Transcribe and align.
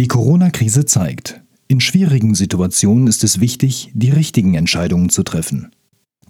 Die 0.00 0.08
Corona-Krise 0.08 0.86
zeigt, 0.86 1.42
in 1.68 1.78
schwierigen 1.78 2.34
Situationen 2.34 3.06
ist 3.06 3.22
es 3.22 3.38
wichtig, 3.38 3.90
die 3.92 4.08
richtigen 4.08 4.54
Entscheidungen 4.54 5.10
zu 5.10 5.22
treffen. 5.22 5.72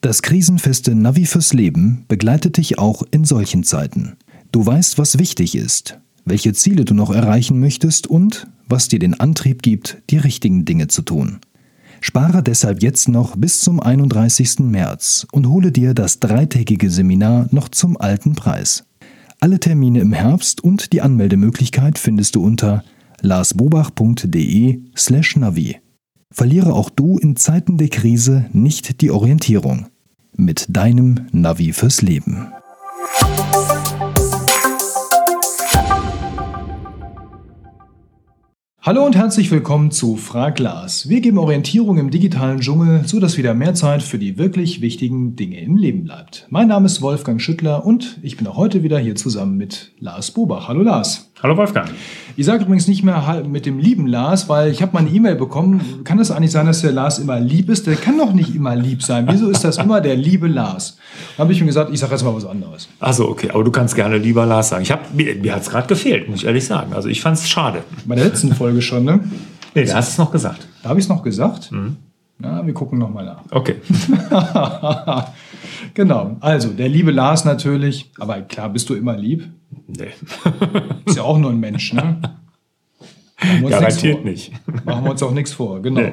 Das 0.01 0.23
krisenfeste 0.23 0.97
Navi 0.97 1.25
fürs 1.25 1.53
Leben 1.53 2.05
begleitet 2.09 2.57
dich 2.57 2.81
auch 2.81 3.05
in 3.13 3.25
solchen 3.25 3.63
Zeiten. 3.63 4.17
Du 4.51 4.67
weißt, 4.67 4.99
was 4.99 5.21
wichtig 5.21 5.55
ist, 5.55 6.01
welche 6.25 6.53
Ziele 6.53 6.85
du 6.85 6.95
noch 6.95 7.13
erreichen 7.13 7.61
möchtest 7.61 8.09
und 8.09 8.49
was 8.67 8.89
dir 8.89 8.99
den 8.99 9.21
Antrieb 9.21 9.63
gibt, 9.63 10.03
die 10.11 10.19
richtigen 10.19 10.65
Dinge 10.65 10.89
zu 10.89 11.03
tun. 11.03 11.39
Spare 12.01 12.43
deshalb 12.43 12.83
jetzt 12.83 13.09
noch 13.09 13.37
bis 13.37 13.61
zum 13.61 13.79
31. 13.79 14.59
März 14.59 15.29
und 15.31 15.47
hole 15.47 15.71
dir 15.71 15.95
das 15.95 16.19
dreitägige 16.19 16.91
Seminar 16.91 17.47
noch 17.53 17.69
zum 17.69 18.01
alten 18.01 18.35
Preis. 18.35 18.83
Alle 19.39 19.61
Termine 19.61 20.01
im 20.01 20.13
Herbst 20.13 20.61
und 20.61 20.93
die 20.93 21.03
Anmeldemöglichkeit 21.03 22.01
findest 22.01 22.35
du 22.35 22.43
unter 22.43 22.83
larsbobach.de/navi. 23.23 25.77
Verliere 26.33 26.75
auch 26.75 26.91
du 26.91 27.19
in 27.19 27.35
Zeiten 27.37 27.77
der 27.77 27.89
Krise 27.89 28.47
nicht 28.53 29.01
die 29.01 29.11
Orientierung 29.11 29.89
mit 30.37 30.67
deinem 30.69 31.27
Navi 31.33 31.73
fürs 31.73 32.03
Leben. 32.03 32.53
Hallo 38.83 39.05
und 39.05 39.15
herzlich 39.15 39.51
willkommen 39.51 39.91
zu 39.91 40.17
Frag 40.17 40.59
Lars. 40.59 41.07
Wir 41.07 41.21
geben 41.21 41.37
Orientierung 41.37 41.99
im 41.99 42.11
digitalen 42.11 42.61
Dschungel, 42.61 43.03
so 43.05 43.21
dass 43.21 43.37
wieder 43.37 43.53
mehr 43.53 43.75
Zeit 43.75 44.03
für 44.03 44.19
die 44.19 44.39
wirklich 44.39 44.81
wichtigen 44.81 45.37
Dinge 45.37 45.61
im 45.61 45.77
Leben 45.77 46.05
bleibt. 46.05 46.47
Mein 46.49 46.69
Name 46.69 46.87
ist 46.87 47.03
Wolfgang 47.03 47.43
Schüttler 47.43 47.85
und 47.85 48.19
ich 48.23 48.39
bin 48.39 48.47
auch 48.47 48.57
heute 48.57 48.83
wieder 48.83 48.99
hier 48.99 49.17
zusammen 49.17 49.59
mit 49.59 49.93
Lars 49.99 50.31
Bobach. 50.31 50.67
Hallo 50.67 50.81
Lars. 50.81 51.31
Hallo 51.43 51.57
Wolfgang. 51.57 51.89
Ich 52.37 52.45
sage 52.45 52.65
übrigens 52.65 52.87
nicht 52.87 53.03
mehr 53.03 53.43
mit 53.49 53.65
dem 53.65 53.79
lieben 53.79 54.07
Lars, 54.07 54.51
weil 54.51 54.71
ich 54.71 54.83
habe 54.83 54.93
mal 54.93 55.01
eine 55.01 55.09
E-Mail 55.09 55.37
bekommen. 55.37 56.03
Kann 56.05 56.19
es 56.19 56.31
eigentlich 56.31 56.51
sein, 56.51 56.67
dass 56.67 56.83
der 56.83 56.93
Lars 56.93 57.19
immer 57.19 57.41
lieb 57.41 57.71
ist? 57.71 57.87
Der 57.87 57.97
kann 57.97 58.19
doch 58.19 58.35
nicht 58.35 58.55
immer 58.55 58.77
lieb 58.77 59.03
sein. 59.03 59.27
Wieso 59.31 59.49
ist 59.49 59.65
das 59.65 59.79
immer 59.79 60.03
der 60.03 60.17
liebe 60.17 60.49
Lars? 60.49 60.99
Da 61.37 61.45
habe 61.45 61.53
ich 61.53 61.61
mir 61.61 61.67
gesagt, 61.67 61.91
ich 61.95 61.99
sage 61.99 62.13
jetzt 62.13 62.25
mal 62.25 62.35
was 62.35 62.45
anderes. 62.45 62.89
Also 62.99 63.27
okay, 63.27 63.51
aber 63.53 63.65
du 63.65 63.71
kannst 63.71 63.95
gerne 63.95 64.19
lieber 64.19 64.45
Lars 64.45 64.69
sagen. 64.69 64.83
Ich 64.83 64.91
hab, 64.91 65.15
mir 65.15 65.35
mir 65.35 65.55
hat 65.55 65.63
es 65.63 65.71
gerade 65.71 65.87
gefehlt, 65.87 66.29
muss 66.29 66.41
ich 66.41 66.47
ehrlich 66.47 66.67
sagen. 66.67 66.93
Also 66.93 67.09
ich 67.09 67.23
fand 67.23 67.39
es 67.39 67.49
schade. 67.49 67.85
Bei 68.05 68.17
der 68.17 68.25
letzten 68.25 68.55
Folge 68.55 68.70
schon, 68.81 69.05
ne? 69.05 69.21
Nee, 69.75 69.85
da 69.85 69.97
hast 69.97 70.09
du 70.09 70.13
es 70.13 70.19
noch 70.19 70.33
gesagt. 70.33 70.67
Da 70.83 70.89
habe 70.89 70.99
ich 70.99 71.07
es 71.07 71.09
noch 71.09 71.23
gesagt? 71.23 71.71
Mhm. 71.73 71.97
Na, 72.39 72.67
wir 72.67 72.73
gucken 72.73 72.99
nochmal 72.99 73.27
nach. 73.27 73.43
Okay. 73.51 73.77
genau, 75.95 76.37
also 76.41 76.71
der 76.71 76.89
liebe 76.89 77.11
Lars 77.11 77.45
natürlich. 77.45 78.11
Aber 78.19 78.41
klar, 78.41 78.71
bist 78.71 78.89
du 78.89 78.95
immer 78.95 79.17
lieb? 79.17 79.47
Nee. 79.87 80.09
Ist 81.05 81.17
ja 81.17 81.23
auch 81.23 81.39
nur 81.39 81.51
ein 81.51 81.61
Mensch, 81.61 81.93
ne? 81.93 82.21
Garantiert 83.69 84.25
nicht. 84.25 84.53
Machen 84.85 85.05
wir 85.05 85.11
uns 85.11 85.23
auch 85.23 85.33
nichts 85.33 85.53
vor, 85.53 85.83
genau. 85.83 86.01
Nee. 86.01 86.13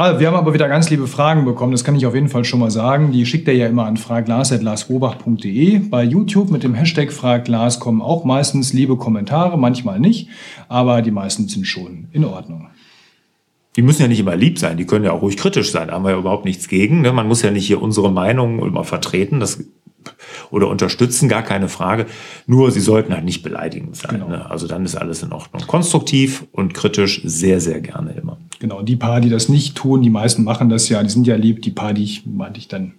Ah, 0.00 0.20
wir 0.20 0.28
haben 0.28 0.36
aber 0.36 0.54
wieder 0.54 0.68
ganz 0.68 0.90
liebe 0.90 1.08
Fragen 1.08 1.44
bekommen, 1.44 1.72
das 1.72 1.82
kann 1.82 1.96
ich 1.96 2.06
auf 2.06 2.14
jeden 2.14 2.28
Fall 2.28 2.44
schon 2.44 2.60
mal 2.60 2.70
sagen. 2.70 3.10
Die 3.10 3.26
schickt 3.26 3.48
er 3.48 3.54
ja 3.54 3.66
immer 3.66 3.84
an 3.86 3.96
fraglas.larsbobach.de. 3.96 5.80
Bei 5.90 6.04
YouTube 6.04 6.52
mit 6.52 6.62
dem 6.62 6.72
Hashtag 6.74 7.10
fraglas 7.12 7.80
kommen 7.80 8.00
auch 8.00 8.24
meistens 8.24 8.72
liebe 8.72 8.96
Kommentare, 8.96 9.58
manchmal 9.58 9.98
nicht, 9.98 10.28
aber 10.68 11.02
die 11.02 11.10
meisten 11.10 11.48
sind 11.48 11.66
schon 11.66 12.06
in 12.12 12.24
Ordnung. 12.24 12.68
Die 13.74 13.82
müssen 13.82 14.02
ja 14.02 14.06
nicht 14.06 14.20
immer 14.20 14.36
lieb 14.36 14.60
sein, 14.60 14.76
die 14.76 14.84
können 14.84 15.04
ja 15.04 15.10
auch 15.10 15.22
ruhig 15.22 15.36
kritisch 15.36 15.72
sein, 15.72 15.88
da 15.88 15.94
haben 15.94 16.04
wir 16.04 16.12
ja 16.12 16.18
überhaupt 16.18 16.44
nichts 16.44 16.68
gegen. 16.68 17.00
Ne? 17.00 17.10
Man 17.10 17.26
muss 17.26 17.42
ja 17.42 17.50
nicht 17.50 17.66
hier 17.66 17.82
unsere 17.82 18.12
Meinung 18.12 18.64
immer 18.64 18.84
vertreten, 18.84 19.40
das 19.40 19.64
oder 20.52 20.68
unterstützen, 20.68 21.28
gar 21.28 21.42
keine 21.42 21.68
Frage. 21.68 22.06
Nur 22.46 22.70
sie 22.70 22.78
sollten 22.78 23.12
halt 23.12 23.24
nicht 23.24 23.42
beleidigend 23.42 23.96
sein. 23.96 24.12
Genau. 24.12 24.28
Ne? 24.28 24.48
Also 24.48 24.68
dann 24.68 24.84
ist 24.84 24.94
alles 24.94 25.24
in 25.24 25.32
Ordnung. 25.32 25.66
Konstruktiv 25.66 26.46
und 26.52 26.72
kritisch 26.72 27.20
sehr, 27.24 27.60
sehr 27.60 27.80
gerne 27.80 28.12
immer. 28.12 28.38
Genau, 28.60 28.82
die 28.82 28.96
paar, 28.96 29.20
die 29.20 29.30
das 29.30 29.48
nicht 29.48 29.76
tun, 29.76 30.02
die 30.02 30.10
meisten 30.10 30.44
machen 30.44 30.68
das 30.68 30.88
ja, 30.88 31.02
die 31.02 31.10
sind 31.10 31.26
ja 31.26 31.36
lieb, 31.36 31.62
die 31.62 31.70
paar, 31.70 31.94
die 31.94 32.04
ich 32.04 32.26
meinte 32.26 32.58
ich 32.58 32.68
dann. 32.68 32.94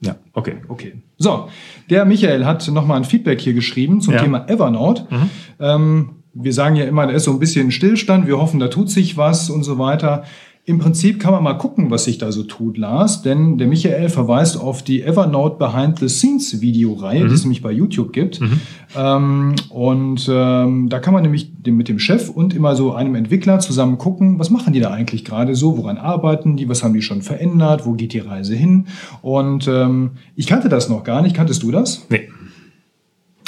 Ja, 0.00 0.16
okay. 0.32 0.56
Okay. 0.68 0.94
So, 1.16 1.48
der 1.88 2.04
Michael 2.04 2.44
hat 2.44 2.66
nochmal 2.68 2.98
ein 2.98 3.04
Feedback 3.04 3.40
hier 3.40 3.54
geschrieben 3.54 4.00
zum 4.00 4.14
ja. 4.14 4.20
Thema 4.20 4.48
Evernote. 4.48 5.06
Mhm. 5.10 5.30
Ähm, 5.60 6.10
wir 6.34 6.52
sagen 6.52 6.76
ja 6.76 6.84
immer, 6.84 7.06
da 7.06 7.12
ist 7.12 7.24
so 7.24 7.30
ein 7.30 7.38
bisschen 7.38 7.70
Stillstand, 7.70 8.26
wir 8.26 8.38
hoffen, 8.38 8.58
da 8.58 8.68
tut 8.68 8.90
sich 8.90 9.16
was 9.16 9.50
und 9.50 9.62
so 9.62 9.78
weiter. 9.78 10.24
Im 10.66 10.78
Prinzip 10.78 11.20
kann 11.20 11.32
man 11.32 11.42
mal 11.42 11.58
gucken, 11.58 11.90
was 11.90 12.04
sich 12.04 12.16
da 12.16 12.32
so 12.32 12.42
tut, 12.42 12.78
Lars, 12.78 13.20
denn 13.20 13.58
der 13.58 13.66
Michael 13.66 14.08
verweist 14.08 14.58
auf 14.58 14.82
die 14.82 15.02
Evernote 15.02 15.58
Behind 15.58 15.98
the 15.98 16.08
Scenes 16.08 16.62
Videoreihe, 16.62 17.24
mhm. 17.24 17.28
die 17.28 17.34
es 17.34 17.44
nämlich 17.44 17.60
bei 17.60 17.70
YouTube 17.70 18.14
gibt. 18.14 18.40
Mhm. 18.40 18.60
Ähm, 18.96 19.54
und 19.68 20.26
ähm, 20.32 20.88
da 20.88 21.00
kann 21.00 21.12
man 21.12 21.22
nämlich 21.22 21.52
mit 21.66 21.90
dem 21.90 21.98
Chef 21.98 22.30
und 22.30 22.54
immer 22.54 22.76
so 22.76 22.94
einem 22.94 23.14
Entwickler 23.14 23.58
zusammen 23.58 23.98
gucken, 23.98 24.38
was 24.38 24.48
machen 24.48 24.72
die 24.72 24.80
da 24.80 24.90
eigentlich 24.90 25.26
gerade 25.26 25.54
so, 25.54 25.76
woran 25.76 25.98
arbeiten 25.98 26.56
die, 26.56 26.66
was 26.66 26.82
haben 26.82 26.94
die 26.94 27.02
schon 27.02 27.20
verändert, 27.20 27.84
wo 27.84 27.92
geht 27.92 28.14
die 28.14 28.20
Reise 28.20 28.54
hin. 28.54 28.86
Und 29.20 29.68
ähm, 29.68 30.12
ich 30.34 30.46
kannte 30.46 30.70
das 30.70 30.88
noch 30.88 31.04
gar 31.04 31.20
nicht. 31.20 31.36
Kanntest 31.36 31.62
du 31.62 31.72
das? 31.72 32.06
Nee. 32.08 32.30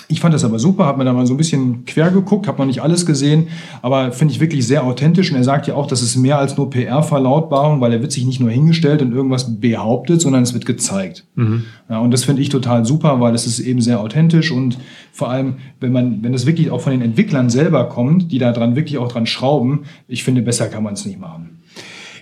Ich 0.09 0.21
fand 0.21 0.33
das 0.35 0.45
aber 0.45 0.59
super, 0.61 0.85
habe 0.85 0.99
mir 0.99 1.05
da 1.05 1.13
mal 1.13 1.27
so 1.27 1.35
ein 1.35 1.37
bisschen 1.37 1.85
quer 1.85 2.11
geguckt, 2.11 2.47
habe 2.47 2.59
noch 2.59 2.67
nicht 2.67 2.81
alles 2.81 3.07
gesehen, 3.07 3.49
aber 3.83 4.13
finde 4.13 4.33
ich 4.33 4.41
wirklich 4.41 4.67
sehr 4.67 4.85
authentisch. 4.85 5.31
Und 5.33 5.37
er 5.37 5.45
sagt 5.45 5.67
ja 5.67 5.75
auch, 5.75 5.87
das 5.89 6.01
ist 6.01 6.17
mehr 6.17 6.39
als 6.39 6.57
nur 6.57 6.71
PR-Verlautbarung, 6.71 7.81
weil 7.81 7.93
er 7.93 8.01
wird 8.03 8.13
sich 8.13 8.25
nicht 8.25 8.39
nur 8.39 8.51
hingestellt 8.51 9.03
und 9.03 9.13
irgendwas 9.13 9.61
behauptet, 9.61 10.21
sondern 10.21 10.45
es 10.45 10.55
wird 10.55 10.65
gezeigt. 10.65 11.25
Mhm. 11.35 11.65
Ja, 11.89 11.99
und 11.99 12.13
das 12.13 12.25
finde 12.25 12.41
ich 12.43 12.51
total 12.51 12.85
super, 12.85 13.21
weil 13.21 13.35
es 13.35 13.47
ist 13.47 13.59
eben 13.59 13.81
sehr 13.81 14.01
authentisch 14.01 14.53
und 14.53 14.79
vor 15.13 15.31
allem, 15.31 15.57
wenn 15.81 15.93
man, 15.93 16.23
wenn 16.23 16.33
das 16.33 16.47
wirklich 16.47 16.71
auch 16.71 16.81
von 16.81 16.93
den 16.93 17.03
Entwicklern 17.03 17.51
selber 17.51 17.89
kommt, 17.89 18.31
die 18.31 18.39
da 18.39 18.53
dran 18.53 18.77
wirklich 18.77 18.99
auch 18.99 19.11
dran 19.11 19.27
schrauben, 19.27 19.87
ich 20.07 20.23
finde, 20.23 20.43
besser 20.43 20.69
kann 20.69 20.85
man 20.85 20.95
es 20.95 21.05
nicht 21.05 21.19
machen. 21.19 21.59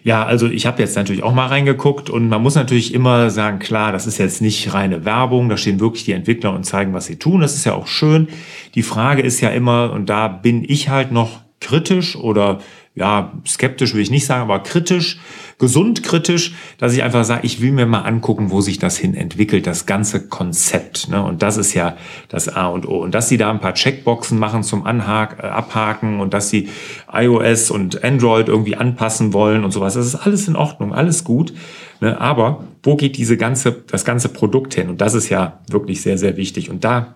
Ja, 0.04 0.22
also 0.26 0.46
ich 0.48 0.66
habe 0.66 0.82
jetzt 0.82 0.96
natürlich 0.96 1.22
auch 1.22 1.32
mal 1.32 1.46
reingeguckt 1.46 2.10
und 2.10 2.28
man 2.28 2.42
muss 2.42 2.56
natürlich 2.56 2.92
immer 2.92 3.30
sagen, 3.30 3.58
klar, 3.58 3.90
das 3.90 4.06
ist 4.06 4.18
jetzt 4.18 4.42
nicht 4.42 4.74
reine 4.74 5.06
Werbung, 5.06 5.48
da 5.48 5.56
stehen 5.56 5.80
wirklich 5.80 6.04
die 6.04 6.12
Entwickler 6.12 6.52
und 6.52 6.64
zeigen, 6.64 6.92
was 6.92 7.06
sie 7.06 7.16
tun. 7.16 7.40
Das 7.40 7.54
ist 7.54 7.64
ja 7.64 7.72
auch 7.72 7.86
schön. 7.86 8.28
Die 8.74 8.82
Frage 8.82 9.22
ist 9.22 9.40
ja 9.40 9.48
immer, 9.48 9.92
und 9.92 10.10
da 10.10 10.28
bin 10.28 10.62
ich 10.62 10.90
halt 10.90 11.10
noch 11.10 11.40
kritisch 11.58 12.16
oder 12.16 12.58
ja, 12.94 13.32
skeptisch 13.46 13.94
will 13.94 14.02
ich 14.02 14.10
nicht 14.10 14.26
sagen, 14.26 14.42
aber 14.42 14.62
kritisch, 14.62 15.18
gesund 15.64 16.02
kritisch, 16.02 16.54
dass 16.76 16.92
ich 16.92 17.02
einfach 17.02 17.24
sage, 17.24 17.46
ich 17.46 17.62
will 17.62 17.72
mir 17.72 17.86
mal 17.86 18.02
angucken, 18.02 18.50
wo 18.50 18.60
sich 18.60 18.78
das 18.78 18.98
hin 18.98 19.14
entwickelt, 19.14 19.66
das 19.66 19.86
ganze 19.86 20.28
Konzept. 20.28 21.08
Ne? 21.08 21.22
Und 21.24 21.40
das 21.40 21.56
ist 21.56 21.72
ja 21.72 21.96
das 22.28 22.50
A 22.50 22.66
und 22.66 22.86
O. 22.86 22.98
Und 22.98 23.14
dass 23.14 23.30
sie 23.30 23.38
da 23.38 23.50
ein 23.50 23.60
paar 23.60 23.72
Checkboxen 23.72 24.38
machen 24.38 24.62
zum 24.62 24.84
Anhak 24.84 25.38
äh, 25.42 25.46
Abhaken 25.46 26.20
und 26.20 26.34
dass 26.34 26.50
sie 26.50 26.68
iOS 27.10 27.70
und 27.70 28.04
Android 28.04 28.48
irgendwie 28.48 28.76
anpassen 28.76 29.32
wollen 29.32 29.64
und 29.64 29.70
sowas, 29.70 29.94
das 29.94 30.04
ist 30.04 30.16
alles 30.16 30.48
in 30.48 30.56
Ordnung, 30.56 30.92
alles 30.92 31.24
gut. 31.24 31.54
Ne? 32.02 32.20
Aber 32.20 32.64
wo 32.82 32.94
geht 32.94 33.16
diese 33.16 33.38
ganze, 33.38 33.72
das 33.72 34.04
ganze 34.04 34.28
Produkt 34.28 34.74
hin? 34.74 34.90
Und 34.90 35.00
das 35.00 35.14
ist 35.14 35.30
ja 35.30 35.60
wirklich 35.70 36.02
sehr, 36.02 36.18
sehr 36.18 36.36
wichtig. 36.36 36.68
Und 36.68 36.84
da 36.84 37.14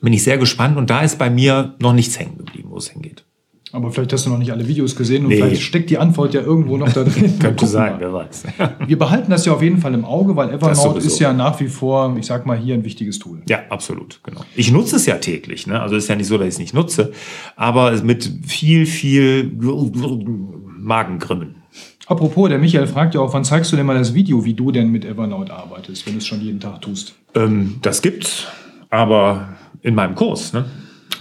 bin 0.00 0.12
ich 0.12 0.24
sehr 0.24 0.38
gespannt 0.38 0.76
und 0.76 0.90
da 0.90 1.02
ist 1.02 1.16
bei 1.16 1.30
mir 1.30 1.76
noch 1.78 1.92
nichts 1.92 2.18
hängen 2.18 2.38
geblieben, 2.38 2.70
wo 2.72 2.78
es 2.78 2.88
hingeht. 2.88 3.24
Aber 3.72 3.90
vielleicht 3.90 4.12
hast 4.12 4.24
du 4.24 4.30
noch 4.30 4.38
nicht 4.38 4.50
alle 4.50 4.66
Videos 4.66 4.96
gesehen 4.96 5.24
und 5.24 5.28
nee. 5.28 5.36
vielleicht 5.36 5.62
steckt 5.62 5.90
die 5.90 5.98
Antwort 5.98 6.32
ja 6.32 6.40
irgendwo 6.40 6.76
noch 6.76 6.90
da 6.92 7.04
drin. 7.04 7.38
Könnte 7.40 7.66
sein, 7.66 7.96
wer 7.98 8.12
weiß. 8.12 8.44
Wir 8.86 8.98
behalten 8.98 9.30
das 9.30 9.44
ja 9.44 9.52
auf 9.52 9.62
jeden 9.62 9.78
Fall 9.78 9.92
im 9.94 10.04
Auge, 10.04 10.36
weil 10.36 10.50
Evernote 10.50 10.98
ist 10.98 11.18
ja 11.18 11.32
nach 11.32 11.60
wie 11.60 11.68
vor, 11.68 12.16
ich 12.18 12.26
sag 12.26 12.46
mal, 12.46 12.56
hier 12.56 12.74
ein 12.74 12.84
wichtiges 12.84 13.18
Tool. 13.18 13.42
Ja, 13.48 13.60
absolut, 13.68 14.20
genau. 14.22 14.40
Ich 14.56 14.72
nutze 14.72 14.96
es 14.96 15.06
ja 15.06 15.16
täglich, 15.16 15.66
ne? 15.66 15.80
Also 15.80 15.96
ist 15.96 16.08
ja 16.08 16.16
nicht 16.16 16.26
so, 16.26 16.38
dass 16.38 16.46
ich 16.46 16.54
es 16.54 16.58
nicht 16.58 16.74
nutze, 16.74 17.12
aber 17.56 17.92
mit 18.02 18.30
viel, 18.46 18.86
viel 18.86 19.52
Magengrimmen. 20.78 21.56
Apropos, 22.06 22.48
der 22.48 22.58
Michael 22.58 22.86
fragt 22.86 23.14
ja 23.14 23.20
auch, 23.20 23.34
wann 23.34 23.44
zeigst 23.44 23.70
du 23.70 23.76
denn 23.76 23.84
mal 23.84 23.98
das 23.98 24.14
Video, 24.14 24.44
wie 24.44 24.54
du 24.54 24.72
denn 24.72 24.90
mit 24.90 25.04
Evernote 25.04 25.52
arbeitest, 25.52 26.06
wenn 26.06 26.14
du 26.14 26.18
es 26.18 26.26
schon 26.26 26.40
jeden 26.40 26.58
Tag 26.58 26.80
tust? 26.80 27.14
Ähm, 27.34 27.76
das 27.82 28.00
gibt's, 28.00 28.46
aber 28.88 29.50
in 29.82 29.94
meinem 29.94 30.14
Kurs, 30.14 30.54
ne? 30.54 30.64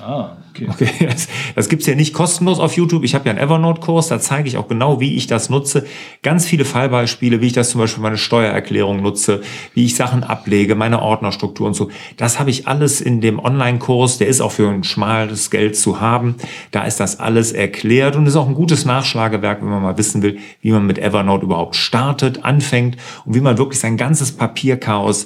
Ah, 0.07 0.37
okay. 0.51 0.69
okay 0.69 0.89
das, 1.05 1.27
das 1.53 1.67
gibt 1.67 1.85
ja 1.85 1.93
nicht 1.93 2.13
kostenlos 2.13 2.59
auf 2.59 2.77
YouTube. 2.77 3.03
Ich 3.03 3.13
habe 3.13 3.25
ja 3.25 3.31
einen 3.31 3.43
Evernote-Kurs, 3.43 4.07
da 4.07 4.21
zeige 4.21 4.47
ich 4.47 4.55
auch 4.55 4.69
genau, 4.69 5.01
wie 5.01 5.17
ich 5.17 5.27
das 5.27 5.49
nutze. 5.49 5.85
Ganz 6.23 6.45
viele 6.45 6.63
Fallbeispiele, 6.63 7.41
wie 7.41 7.47
ich 7.47 7.53
das 7.53 7.71
zum 7.71 7.81
Beispiel 7.81 8.01
meine 8.01 8.17
Steuererklärung 8.17 9.01
nutze, 9.01 9.41
wie 9.73 9.83
ich 9.83 9.97
Sachen 9.97 10.23
ablege, 10.23 10.75
meine 10.75 11.01
Ordnerstruktur 11.01 11.67
und 11.67 11.73
so. 11.73 11.89
Das 12.15 12.39
habe 12.39 12.49
ich 12.51 12.69
alles 12.69 13.01
in 13.01 13.19
dem 13.19 13.37
Online-Kurs. 13.37 14.17
Der 14.17 14.27
ist 14.27 14.39
auch 14.39 14.53
für 14.53 14.69
ein 14.69 14.85
schmales 14.85 15.51
Geld 15.51 15.75
zu 15.75 15.99
haben. 15.99 16.35
Da 16.71 16.85
ist 16.85 17.01
das 17.01 17.19
alles 17.19 17.51
erklärt 17.51 18.15
und 18.15 18.27
ist 18.27 18.37
auch 18.37 18.47
ein 18.47 18.55
gutes 18.55 18.85
Nachschlagewerk, 18.85 19.61
wenn 19.61 19.69
man 19.69 19.83
mal 19.83 19.97
wissen 19.97 20.21
will, 20.21 20.37
wie 20.61 20.71
man 20.71 20.85
mit 20.85 20.99
Evernote 20.99 21.43
überhaupt 21.43 21.75
startet, 21.75 22.45
anfängt 22.45 22.95
und 23.25 23.35
wie 23.35 23.41
man 23.41 23.57
wirklich 23.57 23.81
sein 23.81 23.97
ganzes 23.97 24.31
Papierchaos 24.31 25.25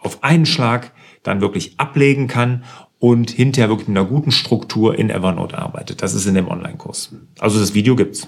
auf 0.00 0.24
einen 0.24 0.46
Schlag 0.46 0.90
dann 1.22 1.40
wirklich 1.40 1.74
ablegen 1.78 2.28
kann 2.28 2.64
und 3.06 3.30
hinterher 3.30 3.68
wirklich 3.68 3.86
mit 3.86 3.96
einer 3.96 4.08
guten 4.08 4.32
Struktur 4.32 4.98
in 4.98 5.10
Evernote 5.10 5.56
arbeitet. 5.56 6.02
Das 6.02 6.12
ist 6.12 6.26
in 6.26 6.34
dem 6.34 6.48
Online-Kurs. 6.48 7.12
Also 7.38 7.60
das 7.60 7.72
Video 7.72 7.94
gibt's. 7.94 8.26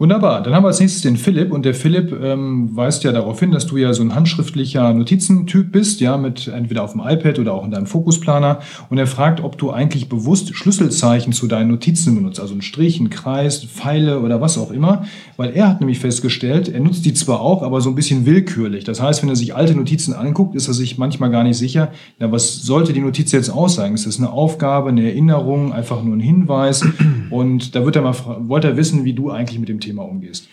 Wunderbar. 0.00 0.42
Dann 0.42 0.54
haben 0.54 0.64
wir 0.64 0.68
als 0.68 0.80
nächstes 0.80 1.02
den 1.02 1.18
Philipp 1.18 1.52
und 1.52 1.66
der 1.66 1.74
Philipp 1.74 2.10
ähm, 2.22 2.74
weist 2.74 3.04
ja 3.04 3.12
darauf 3.12 3.38
hin, 3.38 3.50
dass 3.50 3.66
du 3.66 3.76
ja 3.76 3.92
so 3.92 4.02
ein 4.02 4.14
handschriftlicher 4.14 4.94
Notizentyp 4.94 5.70
bist, 5.70 6.00
ja, 6.00 6.16
mit 6.16 6.48
entweder 6.48 6.84
auf 6.84 6.92
dem 6.92 7.02
iPad 7.04 7.38
oder 7.38 7.52
auch 7.52 7.66
in 7.66 7.70
deinem 7.70 7.84
Fokusplaner. 7.84 8.60
Und 8.88 8.96
er 8.96 9.06
fragt, 9.06 9.44
ob 9.44 9.58
du 9.58 9.72
eigentlich 9.72 10.08
bewusst 10.08 10.56
Schlüsselzeichen 10.56 11.34
zu 11.34 11.46
deinen 11.48 11.70
Notizen 11.70 12.14
benutzt, 12.14 12.40
also 12.40 12.54
ein 12.54 12.62
Strich, 12.62 12.98
ein 12.98 13.10
Kreis, 13.10 13.62
Pfeile 13.62 14.20
oder 14.20 14.40
was 14.40 14.56
auch 14.56 14.70
immer, 14.70 15.04
weil 15.36 15.50
er 15.50 15.68
hat 15.68 15.80
nämlich 15.80 15.98
festgestellt, 15.98 16.70
er 16.70 16.80
nutzt 16.80 17.04
die 17.04 17.12
zwar 17.12 17.42
auch, 17.42 17.62
aber 17.62 17.82
so 17.82 17.90
ein 17.90 17.94
bisschen 17.94 18.24
willkürlich. 18.24 18.84
Das 18.84 19.02
heißt, 19.02 19.20
wenn 19.20 19.28
er 19.28 19.36
sich 19.36 19.54
alte 19.54 19.74
Notizen 19.74 20.14
anguckt, 20.14 20.54
ist 20.54 20.66
er 20.66 20.72
sich 20.72 20.96
manchmal 20.96 21.30
gar 21.30 21.44
nicht 21.44 21.58
sicher, 21.58 21.92
ja, 22.18 22.32
was 22.32 22.62
sollte 22.62 22.94
die 22.94 23.00
Notiz 23.00 23.32
jetzt 23.32 23.50
aussagen? 23.50 23.96
Ist 23.96 24.06
das 24.06 24.16
eine 24.16 24.32
Aufgabe, 24.32 24.88
eine 24.88 25.04
Erinnerung, 25.04 25.74
einfach 25.74 26.02
nur 26.02 26.16
ein 26.16 26.20
Hinweis? 26.20 26.86
Und 27.28 27.74
da 27.74 27.84
wird 27.84 27.96
er 27.96 28.02
mal, 28.02 28.14
wollte 28.48 28.68
er 28.68 28.76
wissen, 28.78 29.04
wie 29.04 29.12
du 29.12 29.30
eigentlich 29.30 29.58
mit 29.60 29.68
dem 29.68 29.78
Thema 29.78 29.89
Thema 29.90 30.04
umgehst? 30.04 30.48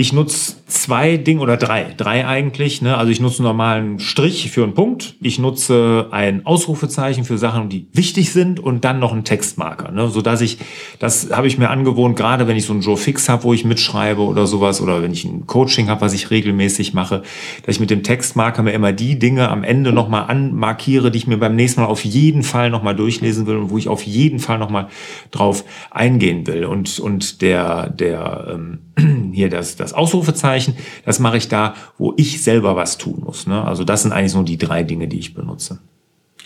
Ich 0.00 0.12
nutze 0.12 0.54
zwei 0.68 1.16
Dinge 1.16 1.40
oder 1.40 1.56
drei, 1.56 1.92
drei 1.96 2.24
eigentlich. 2.24 2.82
Ne? 2.82 2.96
Also 2.96 3.10
ich 3.10 3.18
nutze 3.18 3.40
einen 3.40 3.48
normalen 3.48 3.98
Strich 3.98 4.48
für 4.48 4.62
einen 4.62 4.74
Punkt. 4.74 5.16
Ich 5.20 5.40
nutze 5.40 6.06
ein 6.12 6.46
Ausrufezeichen 6.46 7.24
für 7.24 7.36
Sachen, 7.36 7.68
die 7.68 7.88
wichtig 7.92 8.30
sind 8.30 8.60
und 8.60 8.84
dann 8.84 9.00
noch 9.00 9.12
einen 9.12 9.24
Textmarker, 9.24 9.90
ne? 9.90 10.08
so 10.08 10.22
dass 10.22 10.40
ich, 10.40 10.58
das 11.00 11.30
habe 11.32 11.48
ich 11.48 11.58
mir 11.58 11.70
angewohnt, 11.70 12.14
gerade 12.14 12.46
wenn 12.46 12.56
ich 12.56 12.64
so 12.64 12.74
einen 12.74 12.82
Joe 12.82 12.96
Fix 12.96 13.28
habe, 13.28 13.42
wo 13.42 13.52
ich 13.52 13.64
mitschreibe 13.64 14.20
oder 14.20 14.46
sowas, 14.46 14.80
oder 14.80 15.02
wenn 15.02 15.10
ich 15.10 15.24
ein 15.24 15.48
Coaching 15.48 15.88
habe, 15.88 16.02
was 16.02 16.12
ich 16.12 16.30
regelmäßig 16.30 16.94
mache, 16.94 17.22
dass 17.66 17.74
ich 17.74 17.80
mit 17.80 17.90
dem 17.90 18.04
Textmarker 18.04 18.62
mir 18.62 18.74
immer 18.74 18.92
die 18.92 19.18
Dinge 19.18 19.48
am 19.48 19.64
Ende 19.64 19.92
nochmal 19.92 20.30
anmarkiere, 20.30 21.10
die 21.10 21.18
ich 21.18 21.26
mir 21.26 21.38
beim 21.38 21.56
nächsten 21.56 21.80
Mal 21.80 21.88
auf 21.88 22.04
jeden 22.04 22.44
Fall 22.44 22.70
nochmal 22.70 22.94
durchlesen 22.94 23.48
will 23.48 23.56
und 23.56 23.70
wo 23.70 23.78
ich 23.78 23.88
auf 23.88 24.04
jeden 24.04 24.38
Fall 24.38 24.58
nochmal 24.58 24.86
drauf 25.32 25.64
eingehen 25.90 26.46
will. 26.46 26.66
Und 26.66 27.00
und 27.00 27.42
der 27.42 27.90
der 27.90 28.46
ähm, 28.54 28.78
hier 29.32 29.48
das, 29.48 29.76
das 29.76 29.87
Ausrufezeichen, 29.92 30.76
das 31.04 31.18
mache 31.18 31.36
ich 31.36 31.48
da, 31.48 31.74
wo 31.98 32.14
ich 32.16 32.42
selber 32.42 32.76
was 32.76 32.98
tun 32.98 33.22
muss. 33.24 33.46
Ne? 33.46 33.62
Also 33.64 33.84
das 33.84 34.02
sind 34.02 34.12
eigentlich 34.12 34.32
so 34.32 34.42
die 34.42 34.58
drei 34.58 34.82
Dinge, 34.82 35.08
die 35.08 35.18
ich 35.18 35.34
benutze. 35.34 35.78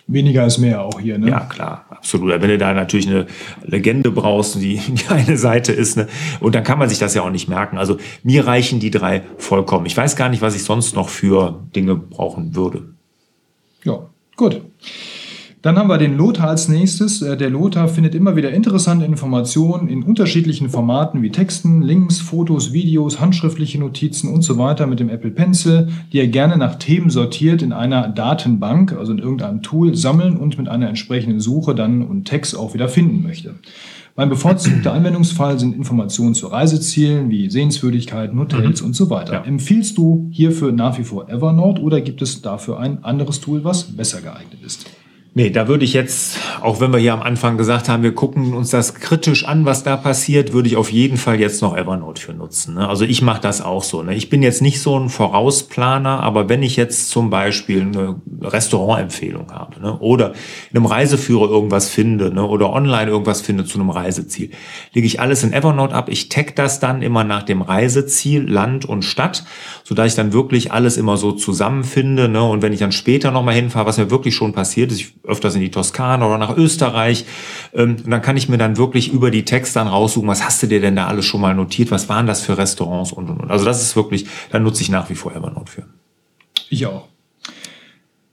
Weniger 0.08 0.44
ist 0.44 0.58
mehr 0.58 0.82
auch 0.82 0.98
hier, 0.98 1.16
ne? 1.16 1.30
Ja, 1.30 1.40
klar, 1.40 1.86
absolut. 1.88 2.30
Wenn 2.30 2.48
du 2.48 2.58
da 2.58 2.74
natürlich 2.74 3.06
eine 3.06 3.26
Legende 3.64 4.10
brauchst, 4.10 4.56
die, 4.56 4.76
die 4.88 5.08
eine 5.08 5.36
Seite 5.36 5.72
ist, 5.72 5.96
ne? 5.96 6.08
Und 6.40 6.54
dann 6.54 6.64
kann 6.64 6.78
man 6.78 6.88
sich 6.88 6.98
das 6.98 7.14
ja 7.14 7.22
auch 7.22 7.30
nicht 7.30 7.48
merken. 7.48 7.78
Also 7.78 7.98
mir 8.24 8.46
reichen 8.46 8.80
die 8.80 8.90
drei 8.90 9.22
vollkommen. 9.38 9.86
Ich 9.86 9.96
weiß 9.96 10.16
gar 10.16 10.28
nicht, 10.28 10.42
was 10.42 10.56
ich 10.56 10.64
sonst 10.64 10.96
noch 10.96 11.08
für 11.08 11.60
Dinge 11.74 11.94
brauchen 11.94 12.56
würde. 12.56 12.94
Ja, 13.84 14.00
gut. 14.36 14.60
Dann 15.62 15.78
haben 15.78 15.88
wir 15.88 15.96
den 15.96 16.16
Lothar 16.16 16.48
als 16.48 16.68
nächstes. 16.68 17.22
Äh, 17.22 17.36
der 17.36 17.48
Lothar 17.48 17.86
findet 17.86 18.16
immer 18.16 18.34
wieder 18.34 18.50
interessante 18.50 19.04
Informationen 19.04 19.88
in 19.88 20.02
unterschiedlichen 20.02 20.68
Formaten 20.68 21.22
wie 21.22 21.30
Texten, 21.30 21.82
Links, 21.82 22.20
Fotos, 22.20 22.72
Videos, 22.72 23.20
handschriftliche 23.20 23.78
Notizen 23.78 24.32
und 24.32 24.42
so 24.42 24.58
weiter 24.58 24.88
mit 24.88 24.98
dem 24.98 25.08
Apple 25.08 25.30
Pencil, 25.30 25.88
die 26.12 26.18
er 26.18 26.26
gerne 26.26 26.56
nach 26.56 26.74
Themen 26.74 27.10
sortiert 27.10 27.62
in 27.62 27.72
einer 27.72 28.08
Datenbank, 28.08 28.92
also 28.92 29.12
in 29.12 29.18
irgendeinem 29.18 29.62
Tool, 29.62 29.94
sammeln 29.94 30.36
und 30.36 30.58
mit 30.58 30.68
einer 30.68 30.88
entsprechenden 30.88 31.38
Suche 31.38 31.76
dann 31.76 32.02
und 32.02 32.24
Text 32.24 32.56
auch 32.56 32.74
wieder 32.74 32.88
finden 32.88 33.22
möchte. 33.22 33.54
Mein 34.16 34.28
bevorzugter 34.28 34.92
Anwendungsfall 34.92 35.58
sind 35.60 35.76
Informationen 35.76 36.34
zu 36.34 36.48
Reisezielen 36.48 37.30
wie 37.30 37.48
Sehenswürdigkeiten, 37.48 38.38
Hotels 38.38 38.82
mhm. 38.82 38.88
und 38.88 38.94
so 38.94 39.10
weiter. 39.10 39.34
Ja. 39.34 39.44
Empfiehlst 39.44 39.96
du 39.96 40.28
hierfür 40.32 40.72
nach 40.72 40.98
wie 40.98 41.04
vor 41.04 41.30
Evernote 41.30 41.80
oder 41.80 42.00
gibt 42.00 42.20
es 42.20 42.42
dafür 42.42 42.80
ein 42.80 43.04
anderes 43.04 43.40
Tool, 43.40 43.62
was 43.64 43.84
besser 43.84 44.20
geeignet 44.20 44.58
ist? 44.66 44.86
Nee, 45.34 45.48
da 45.48 45.66
würde 45.66 45.86
ich 45.86 45.94
jetzt, 45.94 46.36
auch 46.60 46.80
wenn 46.80 46.92
wir 46.92 46.98
hier 46.98 47.14
am 47.14 47.22
Anfang 47.22 47.56
gesagt 47.56 47.88
haben, 47.88 48.02
wir 48.02 48.14
gucken 48.14 48.52
uns 48.52 48.68
das 48.68 48.96
kritisch 48.96 49.46
an, 49.46 49.64
was 49.64 49.82
da 49.82 49.96
passiert, 49.96 50.52
würde 50.52 50.68
ich 50.68 50.76
auf 50.76 50.92
jeden 50.92 51.16
Fall 51.16 51.40
jetzt 51.40 51.62
noch 51.62 51.74
Evernote 51.74 52.20
für 52.20 52.34
nutzen. 52.34 52.74
Ne? 52.74 52.86
Also 52.86 53.06
ich 53.06 53.22
mache 53.22 53.40
das 53.40 53.62
auch 53.62 53.82
so. 53.82 54.02
Ne? 54.02 54.14
Ich 54.14 54.28
bin 54.28 54.42
jetzt 54.42 54.60
nicht 54.60 54.82
so 54.82 54.98
ein 54.98 55.08
Vorausplaner, 55.08 56.20
aber 56.20 56.50
wenn 56.50 56.62
ich 56.62 56.76
jetzt 56.76 57.08
zum 57.08 57.30
Beispiel 57.30 57.80
eine 57.80 58.16
Restaurantempfehlung 58.42 59.50
habe 59.52 59.80
ne? 59.80 59.98
oder 60.00 60.34
in 60.70 60.76
einem 60.76 60.84
Reiseführer 60.84 61.48
irgendwas 61.48 61.88
finde 61.88 62.30
ne? 62.30 62.46
oder 62.46 62.70
online 62.70 63.10
irgendwas 63.10 63.40
finde 63.40 63.64
zu 63.64 63.80
einem 63.80 63.88
Reiseziel, 63.88 64.50
lege 64.92 65.06
ich 65.06 65.18
alles 65.18 65.42
in 65.44 65.54
Evernote 65.54 65.94
ab. 65.94 66.10
Ich 66.10 66.28
tag 66.28 66.56
das 66.56 66.78
dann 66.78 67.00
immer 67.00 67.24
nach 67.24 67.42
dem 67.42 67.62
Reiseziel, 67.62 68.46
Land 68.46 68.84
und 68.84 69.02
Stadt, 69.02 69.46
sodass 69.82 70.08
ich 70.08 70.14
dann 70.14 70.34
wirklich 70.34 70.72
alles 70.72 70.98
immer 70.98 71.16
so 71.16 71.32
zusammenfinde. 71.32 72.28
Ne? 72.28 72.42
Und 72.42 72.60
wenn 72.60 72.74
ich 72.74 72.80
dann 72.80 72.92
später 72.92 73.30
nochmal 73.30 73.54
hinfahre, 73.54 73.86
was 73.86 73.96
mir 73.96 74.10
wirklich 74.10 74.34
schon 74.34 74.52
passiert 74.52 74.92
ist, 74.92 75.00
ich 75.00 75.21
öfters 75.24 75.54
in 75.54 75.60
die 75.60 75.70
Toskana 75.70 76.26
oder 76.26 76.38
nach 76.38 76.56
Österreich. 76.56 77.24
Ähm, 77.74 77.96
und 78.04 78.10
dann 78.10 78.22
kann 78.22 78.36
ich 78.36 78.48
mir 78.48 78.58
dann 78.58 78.76
wirklich 78.76 79.12
über 79.12 79.30
die 79.30 79.44
Texte 79.44 79.78
dann 79.78 79.88
raussuchen, 79.88 80.28
was 80.28 80.44
hast 80.44 80.62
du 80.62 80.66
dir 80.66 80.80
denn 80.80 80.96
da 80.96 81.06
alles 81.06 81.24
schon 81.24 81.40
mal 81.40 81.54
notiert, 81.54 81.90
was 81.90 82.08
waren 82.08 82.26
das 82.26 82.42
für 82.42 82.58
Restaurants 82.58 83.12
und 83.12 83.30
und 83.30 83.40
und. 83.40 83.50
Also 83.50 83.64
das 83.64 83.82
ist 83.82 83.96
wirklich, 83.96 84.26
da 84.50 84.58
nutze 84.58 84.82
ich 84.82 84.88
nach 84.88 85.10
wie 85.10 85.14
vor 85.14 85.34
Evernote 85.34 85.70
für. 85.70 85.84
Ich 86.70 86.86
auch. 86.86 87.11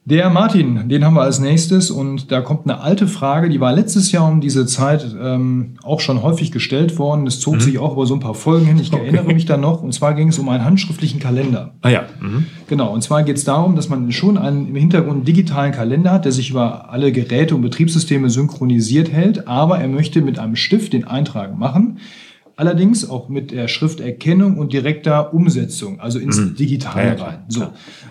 Der 0.06 0.30
Martin, 0.32 0.90
den 0.90 1.06
haben 1.06 1.14
wir 1.14 1.22
als 1.22 1.40
nächstes 1.40 1.92
und 1.92 2.32
da 2.32 2.42
kommt 2.42 2.64
eine 2.64 2.82
alte 2.82 3.08
Frage, 3.08 3.48
die 3.48 3.60
war 3.60 3.74
letztes 3.74 4.12
Jahr 4.12 4.28
um 4.28 4.42
diese 4.42 4.66
Zeit 4.66 5.16
ähm, 5.22 5.76
auch 5.84 6.00
schon 6.00 6.24
häufig 6.24 6.52
gestellt 6.52 6.98
worden. 6.98 7.26
Das 7.26 7.40
zog 7.40 7.56
mhm. 7.56 7.60
sich 7.60 7.78
auch 7.78 7.94
über 7.94 8.08
so 8.08 8.16
ein 8.16 8.20
paar 8.20 8.34
Folgen 8.34 8.66
hin. 8.66 8.80
Ich 8.80 8.92
okay. 8.92 9.04
erinnere 9.04 9.26
mich 9.26 9.46
da 9.46 9.58
noch 9.58 9.84
und 9.84 9.94
zwar 9.94 10.16
ging 10.16 10.30
es 10.30 10.40
um 10.40 10.50
einen 10.50 10.66
handschriftlichen 10.66 11.20
Kalender. 11.20 11.76
Ah 11.82 11.90
ja. 11.90 12.06
Mhm. 12.20 12.48
Genau, 12.68 12.92
und 12.92 13.04
zwar 13.04 13.22
geht 13.22 13.38
es 13.38 13.44
darum, 13.44 13.76
dass 13.76 13.90
man 13.90 14.12
schon 14.12 14.40
einen 14.40 14.70
im 14.70 14.76
Hintergrund 14.76 15.28
digitalen 15.28 15.74
Kalender 15.74 16.12
hat, 16.12 16.26
der 16.26 16.32
sich 16.32 16.50
über 16.50 16.90
alle 16.90 17.12
Geräte 17.12 17.54
und 17.54 17.62
Betriebssysteme 17.62 18.32
synchronisiert 18.32 19.12
hält, 19.12 19.48
aber 19.48 19.78
er 19.80 19.90
möchte 19.90 20.22
mit 20.22 20.40
einem 20.40 20.56
Stift 20.56 20.94
den 20.94 21.06
Eintrag 21.06 21.56
machen. 21.56 22.00
Allerdings 22.56 23.10
auch 23.10 23.30
mit 23.30 23.52
der 23.52 23.68
Schrifterkennung 23.68 24.58
und 24.58 24.74
direkter 24.74 25.34
Umsetzung, 25.34 26.00
also 26.00 26.20
ins 26.20 26.38
mhm. 26.38 26.56
Digitale 26.56 27.16
ja, 27.16 27.24
rein. 27.24 27.38
So. 27.48 27.68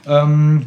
Ähm, 0.06 0.67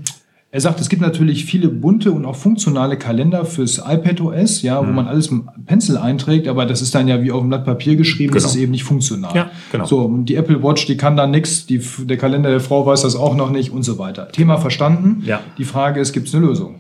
er 0.53 0.59
sagt, 0.59 0.81
es 0.81 0.89
gibt 0.89 1.01
natürlich 1.01 1.45
viele 1.45 1.69
bunte 1.69 2.11
und 2.11 2.25
auch 2.25 2.35
funktionale 2.35 2.97
Kalender 2.97 3.45
fürs 3.45 3.77
iPad 3.77 4.19
OS, 4.19 4.61
ja, 4.61 4.81
mhm. 4.81 4.87
wo 4.87 4.91
man 4.91 5.07
alles 5.07 5.31
mit 5.31 5.43
Pencil 5.65 5.97
einträgt, 5.97 6.49
aber 6.49 6.65
das 6.65 6.81
ist 6.81 6.93
dann 6.93 7.07
ja 7.07 7.23
wie 7.23 7.31
auf 7.31 7.39
dem 7.39 7.47
Blatt 7.47 7.63
Papier 7.63 7.95
geschrieben, 7.95 8.33
genau. 8.33 8.43
das 8.43 8.53
ist 8.53 8.61
eben 8.61 8.71
nicht 8.71 8.83
funktional. 8.83 9.33
Ja, 9.33 9.49
genau. 9.71 9.85
So, 9.85 10.01
und 10.01 10.25
die 10.25 10.35
Apple 10.35 10.61
Watch, 10.61 10.85
die 10.87 10.97
kann 10.97 11.15
da 11.15 11.25
nichts, 11.25 11.67
der 11.67 12.17
Kalender 12.17 12.49
der 12.49 12.59
Frau 12.59 12.85
weiß 12.85 13.03
das 13.03 13.15
auch 13.15 13.33
noch 13.35 13.49
nicht 13.49 13.71
und 13.71 13.83
so 13.83 13.97
weiter. 13.97 14.27
Thema 14.27 14.57
verstanden. 14.57 15.23
Ja. 15.25 15.39
Die 15.57 15.63
Frage 15.63 16.01
ist, 16.01 16.11
gibt 16.11 16.27
es 16.27 16.35
eine 16.35 16.45
Lösung? 16.45 16.75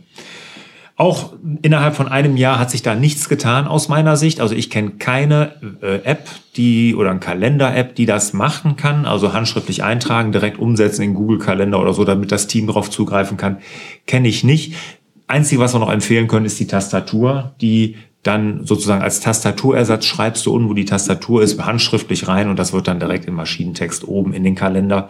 Auch 0.95 1.33
innerhalb 1.61 1.95
von 1.95 2.07
einem 2.07 2.37
Jahr 2.37 2.59
hat 2.59 2.69
sich 2.69 2.83
da 2.83 2.95
nichts 2.95 3.27
getan 3.27 3.67
aus 3.67 3.89
meiner 3.89 4.17
Sicht. 4.17 4.39
Also 4.39 4.53
ich 4.53 4.69
kenne 4.69 4.91
keine 4.91 5.53
äh, 5.81 6.03
App, 6.03 6.27
die 6.57 6.95
oder 6.95 7.11
ein 7.11 7.19
Kalender-App, 7.19 7.95
die 7.95 8.05
das 8.05 8.33
machen 8.33 8.75
kann, 8.75 9.05
also 9.05 9.33
handschriftlich 9.33 9.83
eintragen, 9.83 10.31
direkt 10.31 10.59
umsetzen 10.59 11.01
in 11.01 11.13
Google 11.13 11.39
Kalender 11.39 11.79
oder 11.81 11.93
so, 11.93 12.03
damit 12.03 12.31
das 12.31 12.47
Team 12.47 12.67
darauf 12.67 12.89
zugreifen 12.89 13.37
kann, 13.37 13.57
kenne 14.05 14.27
ich 14.27 14.43
nicht. 14.43 14.75
Einzige, 15.27 15.61
was 15.61 15.73
wir 15.73 15.79
noch 15.79 15.91
empfehlen 15.91 16.27
können, 16.27 16.45
ist 16.45 16.59
die 16.59 16.67
Tastatur, 16.67 17.53
die 17.61 17.95
dann 18.23 18.65
sozusagen 18.65 19.01
als 19.01 19.19
Tastaturersatz 19.19 20.05
schreibst 20.05 20.45
du 20.45 20.53
unten, 20.53 20.69
wo 20.69 20.73
die 20.73 20.85
Tastatur 20.85 21.41
ist, 21.41 21.59
handschriftlich 21.63 22.27
rein 22.27 22.49
und 22.49 22.59
das 22.59 22.73
wird 22.73 22.87
dann 22.87 22.99
direkt 22.99 23.25
im 23.25 23.33
Maschinentext 23.33 24.07
oben 24.07 24.33
in 24.33 24.43
den 24.43 24.55
Kalender 24.55 25.09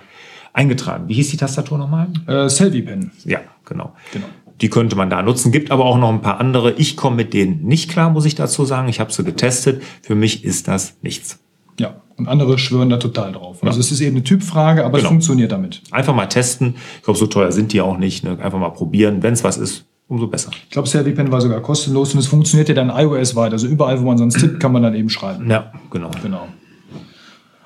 eingetragen. 0.53 1.07
Wie 1.07 1.13
hieß 1.15 1.31
die 1.31 1.37
Tastatur 1.37 1.77
nochmal? 1.77 2.07
Äh, 2.27 2.49
Selfie 2.49 2.81
Pen. 2.81 3.11
Ja, 3.25 3.39
genau. 3.65 3.93
genau. 4.13 4.27
Die 4.59 4.69
könnte 4.69 4.95
man 4.95 5.09
da 5.09 5.21
nutzen. 5.21 5.51
Gibt 5.51 5.71
aber 5.71 5.85
auch 5.85 5.97
noch 5.97 6.09
ein 6.09 6.21
paar 6.21 6.39
andere. 6.39 6.73
Ich 6.73 6.97
komme 6.97 7.15
mit 7.15 7.33
denen 7.33 7.63
nicht 7.63 7.89
klar, 7.89 8.09
muss 8.09 8.25
ich 8.25 8.35
dazu 8.35 8.65
sagen. 8.65 8.89
Ich 8.89 8.99
habe 8.99 9.11
sie 9.11 9.23
getestet. 9.23 9.81
Für 10.01 10.15
mich 10.15 10.43
ist 10.43 10.67
das 10.67 10.97
nichts. 11.01 11.39
Ja, 11.79 12.01
und 12.17 12.27
andere 12.27 12.57
schwören 12.57 12.89
da 12.89 12.97
total 12.97 13.31
drauf. 13.31 13.63
Also 13.63 13.79
es 13.79 13.91
ist 13.91 14.01
eben 14.01 14.17
eine 14.17 14.23
Typfrage, 14.23 14.85
aber 14.85 14.97
genau. 14.97 15.07
es 15.07 15.09
funktioniert 15.09 15.51
damit. 15.51 15.81
Einfach 15.91 16.13
mal 16.13 16.27
testen. 16.27 16.75
Ich 16.97 17.03
glaube, 17.03 17.17
so 17.17 17.27
teuer 17.27 17.51
sind 17.51 17.73
die 17.73 17.81
auch 17.81 17.97
nicht. 17.97 18.23
Ne? 18.23 18.37
Einfach 18.39 18.59
mal 18.59 18.69
probieren. 18.69 19.23
Wenn 19.23 19.33
es 19.33 19.43
was 19.43 19.57
ist, 19.57 19.85
umso 20.07 20.27
besser. 20.27 20.51
Ich 20.65 20.69
glaube, 20.69 20.87
ServiPen 20.87 21.31
war 21.31 21.41
sogar 21.41 21.61
kostenlos 21.61 22.13
und 22.13 22.19
es 22.19 22.27
funktioniert 22.27 22.69
ja 22.69 22.75
dann 22.75 22.89
iOS 22.89 23.35
weit. 23.35 23.53
Also 23.53 23.65
überall, 23.67 23.99
wo 24.01 24.05
man 24.05 24.17
sonst 24.17 24.39
tippt, 24.39 24.59
kann 24.59 24.73
man 24.73 24.83
dann 24.83 24.93
eben 24.93 25.09
schreiben. 25.09 25.49
Ja, 25.49 25.71
genau. 25.89 26.11
Genau. 26.21 26.47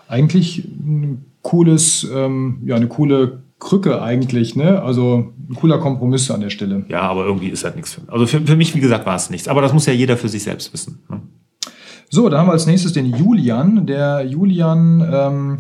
Eigentlich 0.08 0.60
ein 0.63 1.25
cooles, 1.42 2.08
ähm, 2.13 2.62
ja, 2.65 2.75
eine 2.75 2.88
coole 2.88 3.44
Krücke 3.59 4.01
eigentlich, 4.01 4.55
ne? 4.55 4.81
Also 4.81 5.33
ein 5.50 5.55
cooler 5.55 5.79
Kompromiss 5.79 6.29
an 6.29 6.41
der 6.41 6.50
Stelle. 6.50 6.85
Ja, 6.89 7.01
aber 7.01 7.25
irgendwie 7.25 7.47
ist 7.47 7.63
das 7.63 7.75
nichts 7.75 7.93
für 7.93 8.01
mich. 8.01 8.12
Also 8.12 8.27
für, 8.27 8.41
für 8.41 8.55
mich, 8.55 8.75
wie 8.75 8.79
gesagt, 8.79 9.05
war 9.05 9.15
es 9.15 9.29
nichts. 9.29 9.47
Aber 9.47 9.62
das 9.62 9.74
muss 9.74 9.85
ja 9.85 9.93
jeder 9.93 10.17
für 10.17 10.29
sich 10.29 10.43
selbst 10.43 10.74
wissen. 10.74 11.00
Ne? 11.09 11.21
So, 12.09 12.29
da 12.29 12.39
haben 12.39 12.47
wir 12.47 12.53
als 12.53 12.67
nächstes 12.67 12.93
den 12.93 13.15
Julian. 13.15 13.85
Der 13.85 14.24
Julian 14.25 15.01
ähm, 15.12 15.57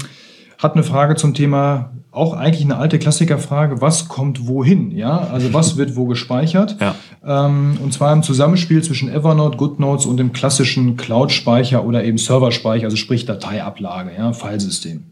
hat 0.57 0.73
eine 0.73 0.83
Frage 0.83 1.15
zum 1.15 1.33
Thema, 1.33 1.91
auch 2.11 2.33
eigentlich 2.33 2.63
eine 2.63 2.77
alte 2.77 2.97
Klassikerfrage, 2.97 3.81
was 3.81 4.07
kommt 4.07 4.47
wohin? 4.47 4.91
Ja, 4.91 5.17
also 5.17 5.53
was 5.53 5.75
wird 5.75 5.97
wo 5.97 6.05
gespeichert? 6.05 6.77
Ja. 6.79 6.95
Ähm, 7.25 7.77
und 7.83 7.93
zwar 7.93 8.13
im 8.13 8.23
Zusammenspiel 8.23 8.81
zwischen 8.81 9.09
Evernote, 9.09 9.57
GoodNotes 9.57 10.05
und 10.05 10.17
dem 10.17 10.31
klassischen 10.31 10.95
Cloud-Speicher 10.95 11.83
oder 11.83 12.05
eben 12.05 12.17
Serverspeicher, 12.17 12.85
also 12.85 12.95
sprich 12.95 13.25
Dateiablage, 13.25 14.11
ja, 14.17 14.31
Filesystem. 14.31 15.03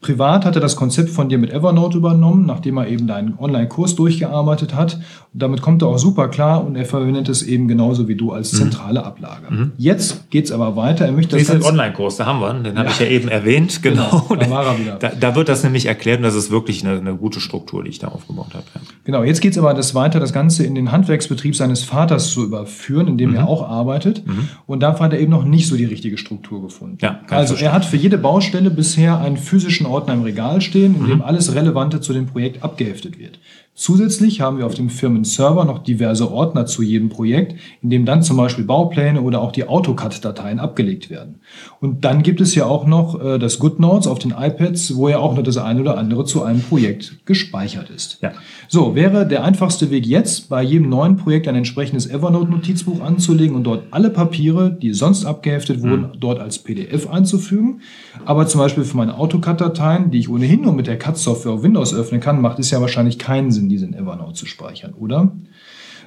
Privat 0.00 0.46
hat 0.46 0.54
er 0.54 0.62
das 0.62 0.76
Konzept 0.76 1.10
von 1.10 1.28
dir 1.28 1.36
mit 1.36 1.52
Evernote 1.52 1.98
übernommen, 1.98 2.46
nachdem 2.46 2.78
er 2.78 2.88
eben 2.88 3.06
deinen 3.06 3.38
Online-Kurs 3.38 3.96
durchgearbeitet 3.96 4.74
hat. 4.74 4.94
Und 5.34 5.42
damit 5.42 5.60
kommt 5.60 5.82
er 5.82 5.88
auch 5.88 5.98
super 5.98 6.28
klar 6.28 6.64
und 6.64 6.74
er 6.74 6.86
verwendet 6.86 7.28
es 7.28 7.42
eben 7.42 7.68
genauso 7.68 8.08
wie 8.08 8.14
du 8.14 8.32
als 8.32 8.54
mhm. 8.54 8.56
zentrale 8.56 9.04
Ablage. 9.04 9.50
Mhm. 9.50 9.72
Jetzt 9.76 10.30
geht 10.30 10.46
es 10.46 10.52
aber 10.52 10.74
weiter. 10.74 11.04
Er 11.04 11.12
möchte 11.12 11.36
das 11.36 11.46
Diesen 11.46 11.62
Online-Kurs, 11.62 12.16
da 12.16 12.24
haben 12.24 12.40
wir 12.40 12.50
ihn, 12.50 12.64
den 12.64 12.76
ja. 12.76 12.80
habe 12.80 12.90
ich 12.90 12.98
ja 12.98 13.06
eben 13.06 13.28
erwähnt. 13.28 13.80
Genau, 13.90 14.26
genau 14.28 14.40
da 14.40 14.50
war 14.50 14.66
er 14.66 14.78
wieder. 14.78 14.96
Da, 14.96 15.10
da, 15.18 15.34
wird 15.34 15.48
das 15.48 15.64
nämlich 15.64 15.86
erklärt 15.86 16.18
und 16.18 16.24
das 16.24 16.34
ist 16.34 16.50
wirklich 16.50 16.84
eine, 16.84 16.98
eine 16.98 17.16
gute 17.16 17.40
Struktur, 17.40 17.82
die 17.82 17.90
ich 17.90 17.98
da 17.98 18.08
aufgebaut 18.08 18.50
habe. 18.52 18.64
Ja. 18.74 18.80
Genau, 19.04 19.24
jetzt 19.24 19.40
geht 19.40 19.52
es 19.52 19.58
aber 19.58 19.74
das 19.74 19.94
weiter, 19.94 20.20
das 20.20 20.32
Ganze 20.32 20.64
in 20.64 20.74
den 20.74 20.92
Handwerksbetrieb 20.92 21.56
seines 21.56 21.82
Vaters 21.82 22.30
zu 22.30 22.44
überführen, 22.44 23.08
in 23.08 23.18
dem 23.18 23.30
mhm. 23.30 23.36
er 23.36 23.48
auch 23.48 23.68
arbeitet. 23.68 24.26
Mhm. 24.26 24.48
Und 24.66 24.80
da 24.80 24.98
hat 24.98 25.12
er 25.12 25.18
eben 25.18 25.30
noch 25.30 25.44
nicht 25.44 25.66
so 25.66 25.76
die 25.76 25.86
richtige 25.86 26.18
Struktur 26.18 26.62
gefunden. 26.62 26.98
Ja, 27.00 27.20
also 27.30 27.54
er 27.54 27.72
hat 27.72 27.84
für 27.84 27.96
jede 27.96 28.18
Baustelle 28.18 28.70
bisher 28.70 29.18
einen 29.18 29.36
physischen 29.36 29.86
Ordner 29.90 30.14
im 30.14 30.22
Regal 30.22 30.60
stehen, 30.60 30.94
in 30.94 31.06
dem 31.06 31.16
mhm. 31.16 31.22
alles 31.22 31.54
Relevante 31.54 32.00
zu 32.00 32.12
dem 32.12 32.26
Projekt 32.26 32.62
abgeheftet 32.62 33.18
wird. 33.18 33.38
Zusätzlich 33.74 34.42
haben 34.42 34.58
wir 34.58 34.66
auf 34.66 34.74
dem 34.74 34.90
Firmenserver 34.90 35.64
noch 35.64 35.78
diverse 35.78 36.30
Ordner 36.30 36.66
zu 36.66 36.82
jedem 36.82 37.08
Projekt, 37.08 37.54
in 37.80 37.88
dem 37.88 38.04
dann 38.04 38.22
zum 38.22 38.36
Beispiel 38.36 38.64
Baupläne 38.64 39.22
oder 39.22 39.40
auch 39.40 39.52
die 39.52 39.66
AutoCAD-Dateien 39.66 40.58
abgelegt 40.58 41.08
werden. 41.08 41.36
Und 41.80 42.04
dann 42.04 42.22
gibt 42.22 42.42
es 42.42 42.54
ja 42.54 42.66
auch 42.66 42.86
noch 42.86 43.18
äh, 43.18 43.38
das 43.38 43.58
GoodNotes 43.58 44.06
auf 44.06 44.18
den 44.18 44.32
iPads, 44.32 44.96
wo 44.96 45.08
ja 45.08 45.18
auch 45.18 45.34
noch 45.34 45.42
das 45.42 45.56
eine 45.56 45.80
oder 45.80 45.96
andere 45.96 46.26
zu 46.26 46.42
einem 46.42 46.60
Projekt 46.60 47.24
gespeichert 47.24 47.88
ist. 47.88 48.18
Ja. 48.20 48.32
So, 48.68 48.94
wäre 48.94 49.26
der 49.26 49.44
einfachste 49.44 49.90
Weg 49.90 50.04
jetzt, 50.04 50.50
bei 50.50 50.62
jedem 50.62 50.90
neuen 50.90 51.16
Projekt 51.16 51.48
ein 51.48 51.54
entsprechendes 51.54 52.06
Evernote-Notizbuch 52.06 53.00
anzulegen 53.00 53.56
und 53.56 53.64
dort 53.64 53.84
alle 53.92 54.10
Papiere, 54.10 54.70
die 54.70 54.92
sonst 54.92 55.24
abgeheftet 55.24 55.80
wurden, 55.80 56.02
mhm. 56.02 56.20
dort 56.20 56.38
als 56.38 56.58
PDF 56.58 57.08
einzufügen. 57.08 57.80
Aber 58.26 58.46
zum 58.46 58.60
Beispiel 58.60 58.84
für 58.84 58.98
meine 58.98 59.16
AutoCAD-Dateien, 59.16 60.10
die 60.10 60.18
ich 60.18 60.28
ohnehin 60.28 60.60
nur 60.60 60.74
mit 60.74 60.86
der 60.86 60.98
CAD-Software 60.98 61.52
auf 61.52 61.62
Windows 61.62 61.94
öffnen 61.94 62.20
kann, 62.20 62.42
macht 62.42 62.58
es 62.58 62.70
ja 62.70 62.82
wahrscheinlich 62.82 63.18
keinen 63.18 63.50
Sinn, 63.50 63.69
diese 63.70 63.86
in 63.86 63.94
Evernote 63.94 64.34
zu 64.34 64.46
speichern, 64.46 64.92
oder? 64.94 65.32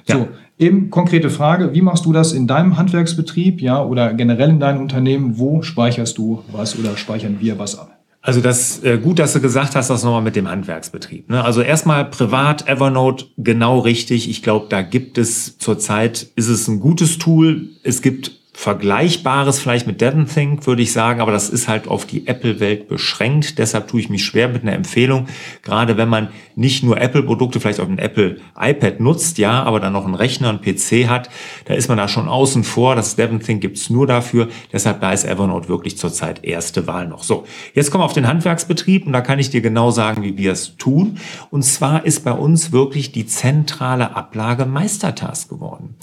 Ja. 0.06 0.18
So, 0.18 0.28
eben 0.58 0.90
konkrete 0.90 1.30
Frage, 1.30 1.72
wie 1.74 1.82
machst 1.82 2.04
du 2.04 2.12
das 2.12 2.32
in 2.32 2.46
deinem 2.46 2.76
Handwerksbetrieb, 2.76 3.60
ja, 3.60 3.82
oder 3.82 4.12
generell 4.14 4.50
in 4.50 4.60
deinem 4.60 4.82
Unternehmen? 4.82 5.38
Wo 5.38 5.62
speicherst 5.62 6.18
du 6.18 6.44
was 6.52 6.78
oder 6.78 6.96
speichern 6.96 7.38
wir 7.40 7.58
was 7.58 7.78
ab? 7.78 7.90
Also 8.20 8.40
das 8.40 8.82
äh, 8.82 8.96
gut, 8.96 9.18
dass 9.18 9.34
du 9.34 9.40
gesagt 9.40 9.76
hast, 9.76 9.90
das 9.90 10.02
nochmal 10.02 10.22
mit 10.22 10.34
dem 10.34 10.48
Handwerksbetrieb. 10.48 11.28
Ne? 11.28 11.44
Also 11.44 11.60
erstmal 11.60 12.06
privat 12.06 12.66
Evernote 12.66 13.26
genau 13.36 13.80
richtig. 13.80 14.30
Ich 14.30 14.42
glaube, 14.42 14.66
da 14.70 14.80
gibt 14.80 15.18
es 15.18 15.58
zurzeit 15.58 16.28
ist 16.34 16.48
es 16.48 16.66
ein 16.66 16.80
gutes 16.80 17.18
Tool. 17.18 17.68
Es 17.82 18.00
gibt 18.00 18.40
Vergleichbares 18.56 19.58
vielleicht 19.58 19.88
mit 19.88 20.00
DevonThink, 20.00 20.64
würde 20.66 20.80
ich 20.80 20.92
sagen, 20.92 21.20
aber 21.20 21.32
das 21.32 21.50
ist 21.50 21.66
halt 21.66 21.88
auf 21.88 22.06
die 22.06 22.28
Apple-Welt 22.28 22.86
beschränkt. 22.86 23.58
Deshalb 23.58 23.88
tue 23.88 24.00
ich 24.00 24.08
mich 24.08 24.24
schwer 24.24 24.48
mit 24.48 24.62
einer 24.62 24.74
Empfehlung, 24.74 25.26
gerade 25.62 25.96
wenn 25.96 26.08
man 26.08 26.28
nicht 26.54 26.84
nur 26.84 27.00
Apple-Produkte 27.00 27.58
vielleicht 27.58 27.80
auf 27.80 27.88
dem 27.88 27.98
Apple 27.98 28.38
iPad 28.56 29.00
nutzt, 29.00 29.38
ja, 29.38 29.64
aber 29.64 29.80
dann 29.80 29.92
noch 29.92 30.04
einen 30.04 30.14
Rechner, 30.14 30.50
einen 30.50 30.60
PC 30.60 31.08
hat, 31.08 31.30
da 31.64 31.74
ist 31.74 31.88
man 31.88 31.98
da 31.98 32.06
schon 32.06 32.28
außen 32.28 32.62
vor. 32.62 32.94
Das 32.94 33.16
DevonThink 33.16 33.60
gibt's 33.60 33.90
nur 33.90 34.06
dafür. 34.06 34.48
Deshalb 34.72 35.00
da 35.00 35.12
ist 35.12 35.24
Evernote 35.24 35.68
wirklich 35.68 35.98
zurzeit 35.98 36.44
erste 36.44 36.86
Wahl 36.86 37.08
noch. 37.08 37.24
So, 37.24 37.46
jetzt 37.74 37.90
kommen 37.90 38.02
wir 38.02 38.06
auf 38.06 38.12
den 38.12 38.28
Handwerksbetrieb 38.28 39.04
und 39.04 39.12
da 39.12 39.20
kann 39.20 39.40
ich 39.40 39.50
dir 39.50 39.62
genau 39.62 39.90
sagen, 39.90 40.22
wie 40.22 40.38
wir 40.38 40.52
es 40.52 40.76
tun. 40.76 41.18
Und 41.50 41.64
zwar 41.64 42.06
ist 42.06 42.24
bei 42.24 42.32
uns 42.32 42.70
wirklich 42.70 43.10
die 43.10 43.26
zentrale 43.26 44.14
Ablage 44.14 44.64
Meistertask 44.64 45.48
geworden. 45.48 45.96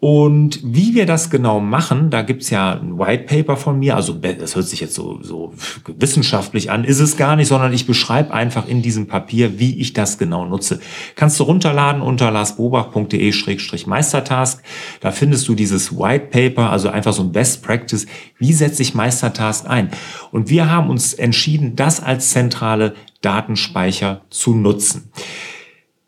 Und 0.00 0.60
wie 0.62 0.94
wir 0.94 1.06
das 1.06 1.28
genau 1.28 1.58
machen, 1.58 2.10
da 2.10 2.22
gibt's 2.22 2.50
ja 2.50 2.78
ein 2.78 3.00
White 3.00 3.24
Paper 3.24 3.56
von 3.56 3.80
mir, 3.80 3.96
also 3.96 4.12
das 4.12 4.54
hört 4.54 4.66
sich 4.66 4.78
jetzt 4.78 4.94
so, 4.94 5.18
so 5.22 5.52
wissenschaftlich 5.88 6.70
an, 6.70 6.84
ist 6.84 7.00
es 7.00 7.16
gar 7.16 7.34
nicht, 7.34 7.48
sondern 7.48 7.72
ich 7.72 7.84
beschreibe 7.84 8.32
einfach 8.32 8.68
in 8.68 8.80
diesem 8.80 9.08
Papier, 9.08 9.58
wie 9.58 9.80
ich 9.80 9.94
das 9.94 10.16
genau 10.16 10.44
nutze. 10.44 10.78
Kannst 11.16 11.40
du 11.40 11.44
runterladen 11.44 12.00
unter 12.00 12.30
larsbobach.de-meistertask. 12.30 14.62
Da 15.00 15.10
findest 15.10 15.48
du 15.48 15.56
dieses 15.56 15.98
White 15.98 16.26
Paper, 16.26 16.70
also 16.70 16.90
einfach 16.90 17.12
so 17.12 17.24
ein 17.24 17.32
Best 17.32 17.64
Practice, 17.64 18.06
wie 18.38 18.52
setze 18.52 18.82
ich 18.82 18.94
Meistertask 18.94 19.68
ein. 19.68 19.90
Und 20.30 20.48
wir 20.48 20.70
haben 20.70 20.90
uns 20.90 21.12
entschieden, 21.12 21.74
das 21.74 22.00
als 22.00 22.30
zentrale 22.30 22.94
Datenspeicher 23.20 24.20
zu 24.30 24.54
nutzen. 24.54 25.10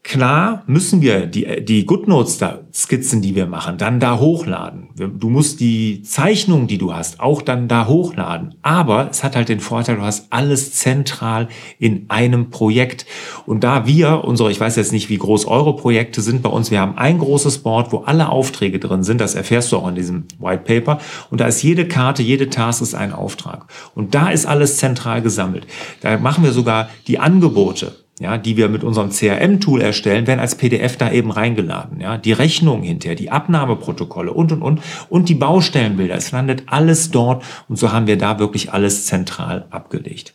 Klar 0.03 0.63
müssen 0.67 1.03
wir 1.03 1.27
die, 1.27 1.63
die 1.63 1.85
GoodNotes 1.85 2.39
da, 2.39 2.61
Skizzen, 2.73 3.21
die 3.21 3.35
wir 3.35 3.47
machen, 3.47 3.77
dann 3.77 4.01
da 4.01 4.19
hochladen. 4.19 4.89
Du 4.97 5.29
musst 5.29 5.61
die 5.61 6.03
Zeichnung, 6.03 6.67
die 6.67 6.79
du 6.79 6.95
hast, 6.95 7.21
auch 7.21 7.43
dann 7.43 7.69
da 7.69 7.87
hochladen. 7.87 8.55
Aber 8.63 9.11
es 9.11 9.23
hat 9.23 9.37
halt 9.37 9.51
den 9.51 9.61
Vorteil, 9.61 9.97
du 9.97 10.03
hast 10.03 10.27
alles 10.31 10.73
zentral 10.73 11.49
in 11.79 12.07
einem 12.09 12.49
Projekt. 12.49 13.05
Und 13.45 13.63
da 13.63 13.87
wir, 13.87 14.25
unsere, 14.25 14.51
ich 14.51 14.59
weiß 14.59 14.77
jetzt 14.77 14.93
nicht, 14.93 15.11
wie 15.11 15.19
groß 15.19 15.45
eure 15.45 15.77
Projekte 15.77 16.23
sind 16.23 16.43
bei 16.43 16.51
uns, 16.51 16.71
wir 16.71 16.81
haben 16.81 16.97
ein 16.97 17.19
großes 17.19 17.59
Board, 17.59 17.93
wo 17.93 17.99
alle 17.99 18.31
Aufträge 18.31 18.79
drin 18.79 19.03
sind. 19.03 19.21
Das 19.21 19.35
erfährst 19.35 19.71
du 19.71 19.77
auch 19.77 19.89
in 19.89 19.97
diesem 19.97 20.25
White 20.39 20.65
Paper. 20.65 20.99
Und 21.31 21.43
da 21.43 21.47
ist 21.47 21.63
jede 21.63 21.87
Karte, 21.87 22.23
jede 22.23 22.49
Task 22.49 22.81
ist 22.81 22.95
ein 22.95 23.13
Auftrag. 23.13 23.67
Und 23.95 24.15
da 24.15 24.31
ist 24.31 24.47
alles 24.47 24.79
zentral 24.79 25.21
gesammelt. 25.21 25.67
Da 26.01 26.17
machen 26.19 26.43
wir 26.43 26.53
sogar 26.53 26.89
die 27.07 27.19
Angebote 27.19 27.93
ja, 28.21 28.37
die 28.37 28.57
wir 28.59 28.69
mit 28.69 28.85
unserem 28.85 29.11
CRM-Tool 29.11 29.81
erstellen, 29.81 30.27
werden 30.27 30.41
als 30.41 30.55
PDF 30.55 30.97
da 30.99 31.11
eben 31.11 31.31
reingeladen. 31.31 32.01
Ja, 32.01 32.19
die 32.19 32.33
Rechnungen 32.33 32.83
hinterher, 32.83 33.17
die 33.17 33.31
Abnahmeprotokolle 33.31 34.33
und 34.33 34.53
und 34.53 34.63
und 34.63 34.81
und 35.09 35.29
die 35.29 35.35
Baustellenbilder. 35.35 36.15
Es 36.15 36.31
landet 36.31 36.65
alles 36.67 37.11
dort 37.11 37.43
und 37.69 37.77
so 37.77 37.93
haben 37.93 38.07
wir 38.07 38.19
da 38.19 38.39
wirklich 38.39 38.73
alles 38.73 39.07
zentral 39.07 39.67
abgelegt. 39.71 40.35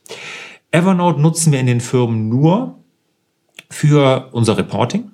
Evernote 0.71 1.21
nutzen 1.21 1.53
wir 1.53 1.59
in 1.59 1.67
den 1.67 1.79
Firmen 1.79 2.27
nur 2.27 2.79
für 3.69 4.29
unser 4.31 4.57
Reporting 4.57 5.11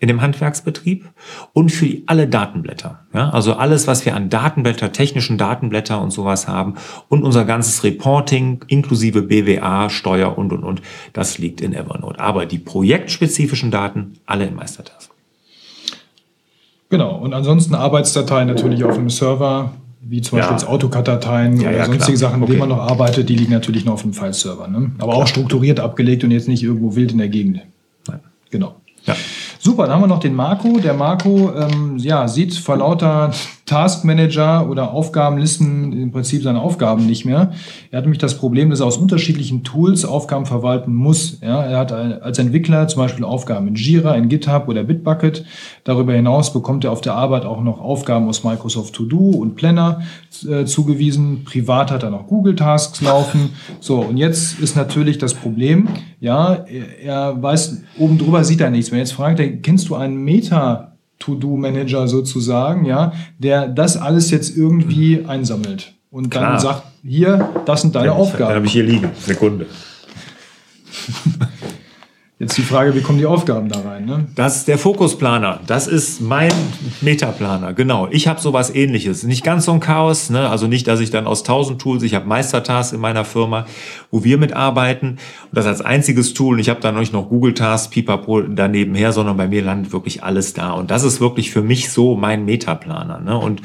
in 0.00 0.08
dem 0.08 0.22
Handwerksbetrieb 0.22 1.04
und 1.52 1.70
für 1.70 1.98
alle 2.06 2.26
Datenblätter. 2.26 3.00
Ja, 3.12 3.30
also 3.30 3.52
alles, 3.52 3.86
was 3.86 4.06
wir 4.06 4.16
an 4.16 4.30
Datenblätter, 4.30 4.92
technischen 4.92 5.36
Datenblätter 5.36 6.00
und 6.00 6.10
sowas 6.10 6.48
haben 6.48 6.74
und 7.08 7.22
unser 7.22 7.44
ganzes 7.44 7.84
Reporting 7.84 8.64
inklusive 8.66 9.22
BWA, 9.22 9.90
Steuer 9.90 10.36
und, 10.38 10.52
und, 10.52 10.64
und, 10.64 10.80
das 11.12 11.36
liegt 11.38 11.60
in 11.60 11.74
Evernote. 11.74 12.18
Aber 12.18 12.46
die 12.46 12.58
projektspezifischen 12.58 13.70
Daten 13.70 14.14
alle 14.24 14.46
in 14.46 14.54
Meistertask. 14.54 15.10
Genau. 16.88 17.16
Und 17.16 17.34
ansonsten 17.34 17.74
Arbeitsdateien 17.74 18.48
natürlich 18.48 18.82
auf 18.82 18.96
dem 18.96 19.10
Server, 19.10 19.74
wie 20.00 20.22
zum 20.22 20.38
Beispiel 20.38 20.56
ja. 20.56 20.66
AutoCAD-Dateien 20.66 21.60
ja, 21.60 21.68
oder 21.68 21.76
ja, 21.76 21.84
sonstige 21.84 22.16
klar. 22.16 22.30
Sachen, 22.30 22.40
mit 22.40 22.48
okay. 22.48 22.58
denen 22.58 22.68
man 22.68 22.78
noch 22.78 22.90
arbeitet, 22.90 23.28
die 23.28 23.36
liegen 23.36 23.52
natürlich 23.52 23.84
noch 23.84 23.94
auf 23.94 24.02
dem 24.02 24.14
File-Server. 24.14 24.66
Ne? 24.66 24.92
Aber 24.98 25.12
klar. 25.12 25.22
auch 25.22 25.26
strukturiert 25.26 25.78
abgelegt 25.78 26.24
und 26.24 26.30
jetzt 26.30 26.48
nicht 26.48 26.62
irgendwo 26.62 26.96
wild 26.96 27.12
in 27.12 27.18
der 27.18 27.28
Gegend. 27.28 27.60
Nein. 28.08 28.20
Genau. 28.50 28.76
Ja. 29.04 29.14
Super, 29.62 29.82
dann 29.82 29.96
haben 29.96 30.02
wir 30.04 30.06
noch 30.06 30.20
den 30.20 30.34
Marco. 30.34 30.78
Der 30.78 30.94
Marco 30.94 31.52
ähm, 31.54 31.98
ja, 31.98 32.26
sieht 32.28 32.54
vor 32.54 32.78
lauter 32.78 33.30
Taskmanager 33.70 34.68
oder 34.68 34.90
Aufgabenlisten 34.90 35.92
im 35.92 36.10
Prinzip 36.10 36.42
seine 36.42 36.60
Aufgaben 36.60 37.06
nicht 37.06 37.24
mehr. 37.24 37.52
Er 37.92 37.98
hat 37.98 38.04
nämlich 38.04 38.18
das 38.18 38.36
Problem, 38.36 38.68
dass 38.68 38.80
er 38.80 38.86
aus 38.86 38.96
unterschiedlichen 38.96 39.62
Tools 39.62 40.04
Aufgaben 40.04 40.44
verwalten 40.44 40.92
muss. 40.92 41.38
Ja, 41.40 41.62
er 41.62 41.78
hat 41.78 41.92
als 41.92 42.40
Entwickler 42.40 42.88
zum 42.88 43.02
Beispiel 43.02 43.24
Aufgaben 43.24 43.68
in 43.68 43.76
Jira, 43.76 44.16
in 44.16 44.28
GitHub 44.28 44.66
oder 44.66 44.82
Bitbucket. 44.82 45.44
Darüber 45.84 46.12
hinaus 46.14 46.52
bekommt 46.52 46.82
er 46.82 46.90
auf 46.90 47.00
der 47.00 47.14
Arbeit 47.14 47.44
auch 47.44 47.62
noch 47.62 47.80
Aufgaben 47.80 48.26
aus 48.28 48.42
Microsoft 48.42 48.92
To 48.96 49.04
Do 49.04 49.30
und 49.30 49.54
Planner 49.54 50.02
äh, 50.48 50.64
zugewiesen. 50.64 51.44
Privat 51.44 51.92
hat 51.92 52.02
er 52.02 52.10
noch 52.10 52.26
Google 52.26 52.56
Tasks 52.56 53.00
laufen. 53.00 53.50
So, 53.78 54.00
und 54.00 54.16
jetzt 54.16 54.58
ist 54.58 54.74
natürlich 54.74 55.18
das 55.18 55.34
Problem, 55.34 55.86
ja, 56.18 56.54
er, 56.54 56.98
er 57.04 57.40
weiß, 57.40 57.82
oben 57.98 58.18
drüber 58.18 58.42
sieht 58.42 58.60
er 58.60 58.70
nichts. 58.70 58.90
Wenn 58.90 58.98
jetzt 58.98 59.12
fragt 59.12 59.38
er, 59.38 59.48
kennst 59.58 59.88
du 59.88 59.94
einen 59.94 60.16
Meta 60.16 60.89
To-Do-Manager 61.20 62.08
sozusagen, 62.08 62.84
ja, 62.84 63.12
der 63.38 63.68
das 63.68 63.96
alles 63.96 64.30
jetzt 64.30 64.56
irgendwie 64.56 65.24
einsammelt 65.26 65.94
und 66.10 66.34
dann 66.34 66.42
Klar. 66.42 66.60
sagt, 66.60 66.82
hier, 67.04 67.48
das 67.64 67.82
sind 67.82 67.94
deine 67.94 68.06
ja, 68.06 68.12
Aufgaben. 68.12 68.48
Dann 68.48 68.56
habe 68.56 68.66
ich 68.66 68.72
hier 68.72 68.82
liegen, 68.82 69.10
Sekunde. 69.18 69.66
Jetzt 72.40 72.56
die 72.56 72.62
Frage, 72.62 72.94
wie 72.94 73.02
kommen 73.02 73.18
die 73.18 73.26
Aufgaben 73.26 73.68
da 73.68 73.80
rein? 73.80 74.06
Ne? 74.06 74.26
Das 74.34 74.56
ist 74.56 74.66
der 74.66 74.78
Fokusplaner. 74.78 75.60
Das 75.66 75.86
ist 75.86 76.22
mein 76.22 76.50
Metaplaner. 77.02 77.74
Genau. 77.74 78.08
Ich 78.10 78.28
habe 78.28 78.40
sowas 78.40 78.74
ähnliches. 78.74 79.24
Nicht 79.24 79.44
ganz 79.44 79.66
so 79.66 79.72
ein 79.72 79.80
Chaos. 79.80 80.30
Ne? 80.30 80.48
Also 80.48 80.66
nicht, 80.66 80.88
dass 80.88 81.00
ich 81.00 81.10
dann 81.10 81.26
aus 81.26 81.42
tausend 81.42 81.82
Tools, 81.82 82.02
ich 82.02 82.14
habe 82.14 82.26
Meistertasks 82.26 82.94
in 82.94 83.00
meiner 83.00 83.26
Firma, 83.26 83.66
wo 84.10 84.24
wir 84.24 84.38
mitarbeiten. 84.38 85.10
Und 85.10 85.18
das 85.52 85.66
als 85.66 85.82
einziges 85.82 86.32
Tool. 86.32 86.54
Und 86.54 86.60
ich 86.60 86.70
habe 86.70 86.80
dann 86.80 86.98
nicht 86.98 87.12
noch 87.12 87.28
Google 87.28 87.52
Tasks, 87.52 87.88
Pipapo 87.88 88.40
daneben 88.40 88.94
her, 88.94 89.12
sondern 89.12 89.36
bei 89.36 89.46
mir 89.46 89.60
landet 89.60 89.92
wirklich 89.92 90.24
alles 90.24 90.54
da. 90.54 90.72
Und 90.72 90.90
das 90.90 91.04
ist 91.04 91.20
wirklich 91.20 91.50
für 91.50 91.60
mich 91.60 91.90
so 91.90 92.16
mein 92.16 92.46
Metaplaner. 92.46 93.20
Ne? 93.20 93.36
Und 93.36 93.60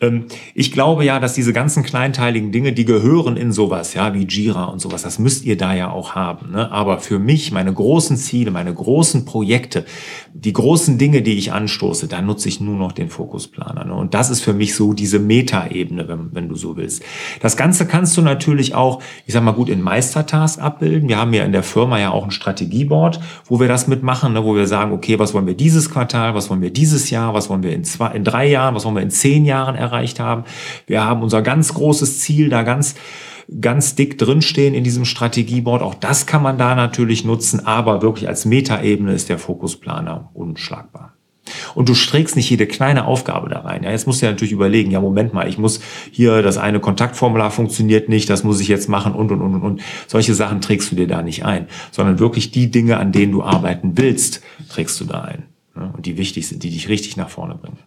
ähm, 0.00 0.28
ich 0.54 0.72
glaube 0.72 1.04
ja, 1.04 1.20
dass 1.20 1.34
diese 1.34 1.52
ganzen 1.52 1.82
kleinteiligen 1.82 2.52
Dinge, 2.52 2.72
die 2.72 2.86
gehören 2.86 3.36
in 3.36 3.52
sowas, 3.52 3.92
ja, 3.92 4.14
wie 4.14 4.24
Jira 4.24 4.64
und 4.64 4.80
sowas, 4.80 5.02
das 5.02 5.18
müsst 5.18 5.44
ihr 5.44 5.58
da 5.58 5.74
ja 5.74 5.90
auch 5.90 6.14
haben. 6.14 6.52
Ne? 6.52 6.72
Aber 6.72 7.00
für 7.00 7.18
mich, 7.18 7.52
meine 7.52 7.74
großen 7.74 8.13
Ziele, 8.16 8.50
meine 8.50 8.72
großen 8.72 9.24
Projekte, 9.24 9.84
die 10.32 10.52
großen 10.52 10.98
Dinge, 10.98 11.22
die 11.22 11.38
ich 11.38 11.52
anstoße, 11.52 12.08
da 12.08 12.20
nutze 12.20 12.48
ich 12.48 12.60
nur 12.60 12.76
noch 12.76 12.92
den 12.92 13.08
Fokusplaner. 13.08 13.84
Ne? 13.84 13.94
Und 13.94 14.14
das 14.14 14.30
ist 14.30 14.40
für 14.40 14.52
mich 14.52 14.74
so 14.74 14.92
diese 14.92 15.18
Metaebene, 15.18 16.08
wenn, 16.08 16.34
wenn 16.34 16.48
du 16.48 16.54
so 16.54 16.76
willst. 16.76 17.02
Das 17.40 17.56
Ganze 17.56 17.86
kannst 17.86 18.16
du 18.16 18.22
natürlich 18.22 18.74
auch, 18.74 19.02
ich 19.26 19.34
sag 19.34 19.42
mal 19.42 19.52
gut, 19.52 19.68
in 19.68 19.80
Meistertask 19.80 20.60
abbilden. 20.60 21.08
Wir 21.08 21.18
haben 21.18 21.32
ja 21.34 21.44
in 21.44 21.52
der 21.52 21.62
Firma 21.62 21.98
ja 21.98 22.10
auch 22.10 22.24
ein 22.24 22.30
Strategieboard, 22.30 23.20
wo 23.46 23.60
wir 23.60 23.68
das 23.68 23.86
mitmachen, 23.86 24.32
ne? 24.32 24.44
wo 24.44 24.54
wir 24.54 24.66
sagen, 24.66 24.92
okay, 24.92 25.18
was 25.18 25.34
wollen 25.34 25.46
wir 25.46 25.56
dieses 25.56 25.90
Quartal, 25.90 26.34
was 26.34 26.50
wollen 26.50 26.62
wir 26.62 26.70
dieses 26.70 27.10
Jahr, 27.10 27.34
was 27.34 27.48
wollen 27.48 27.62
wir 27.62 27.72
in 27.72 27.84
zwei, 27.84 28.12
in 28.12 28.24
drei 28.24 28.48
Jahren, 28.48 28.74
was 28.74 28.84
wollen 28.84 28.96
wir 28.96 29.02
in 29.02 29.10
zehn 29.10 29.44
Jahren 29.44 29.74
erreicht 29.74 30.20
haben. 30.20 30.44
Wir 30.86 31.04
haben 31.04 31.22
unser 31.22 31.42
ganz 31.42 31.74
großes 31.74 32.20
Ziel 32.20 32.48
da 32.48 32.62
ganz 32.62 32.94
ganz 33.60 33.94
dick 33.94 34.18
drinstehen 34.18 34.74
in 34.74 34.84
diesem 34.84 35.04
Strategieboard. 35.04 35.82
Auch 35.82 35.94
das 35.94 36.26
kann 36.26 36.42
man 36.42 36.58
da 36.58 36.74
natürlich 36.74 37.24
nutzen, 37.24 37.66
aber 37.66 38.02
wirklich 38.02 38.28
als 38.28 38.44
Metaebene 38.44 39.12
ist 39.12 39.28
der 39.28 39.38
Fokusplaner 39.38 40.30
unschlagbar. 40.34 41.14
Und 41.74 41.88
du 41.88 41.94
strägst 41.94 42.36
nicht 42.36 42.48
jede 42.48 42.66
kleine 42.66 43.04
Aufgabe 43.04 43.48
da 43.48 43.60
rein. 43.60 43.82
Ja, 43.82 43.90
jetzt 43.90 44.06
musst 44.06 44.22
du 44.22 44.26
ja 44.26 44.32
natürlich 44.32 44.52
überlegen, 44.52 44.90
ja, 44.90 45.00
Moment 45.00 45.34
mal, 45.34 45.48
ich 45.48 45.58
muss 45.58 45.80
hier, 46.10 46.42
das 46.42 46.56
eine 46.56 46.80
Kontaktformular 46.80 47.50
funktioniert 47.50 48.08
nicht, 48.08 48.30
das 48.30 48.44
muss 48.44 48.60
ich 48.60 48.68
jetzt 48.68 48.88
machen 48.88 49.14
und, 49.14 49.30
und, 49.30 49.42
und, 49.42 49.62
und. 49.62 49.82
Solche 50.06 50.34
Sachen 50.34 50.60
trägst 50.60 50.90
du 50.90 50.96
dir 50.96 51.06
da 51.06 51.22
nicht 51.22 51.44
ein, 51.44 51.66
sondern 51.90 52.18
wirklich 52.18 52.50
die 52.50 52.70
Dinge, 52.70 52.96
an 52.96 53.12
denen 53.12 53.32
du 53.32 53.42
arbeiten 53.42 53.96
willst, 53.96 54.42
trägst 54.70 55.00
du 55.00 55.04
da 55.04 55.22
ein. 55.22 55.44
Ja, 55.76 55.92
und 55.94 56.06
die 56.06 56.16
wichtig 56.16 56.48
sind, 56.48 56.62
die 56.62 56.70
dich 56.70 56.88
richtig 56.88 57.16
nach 57.16 57.28
vorne 57.28 57.56
bringen. 57.56 57.78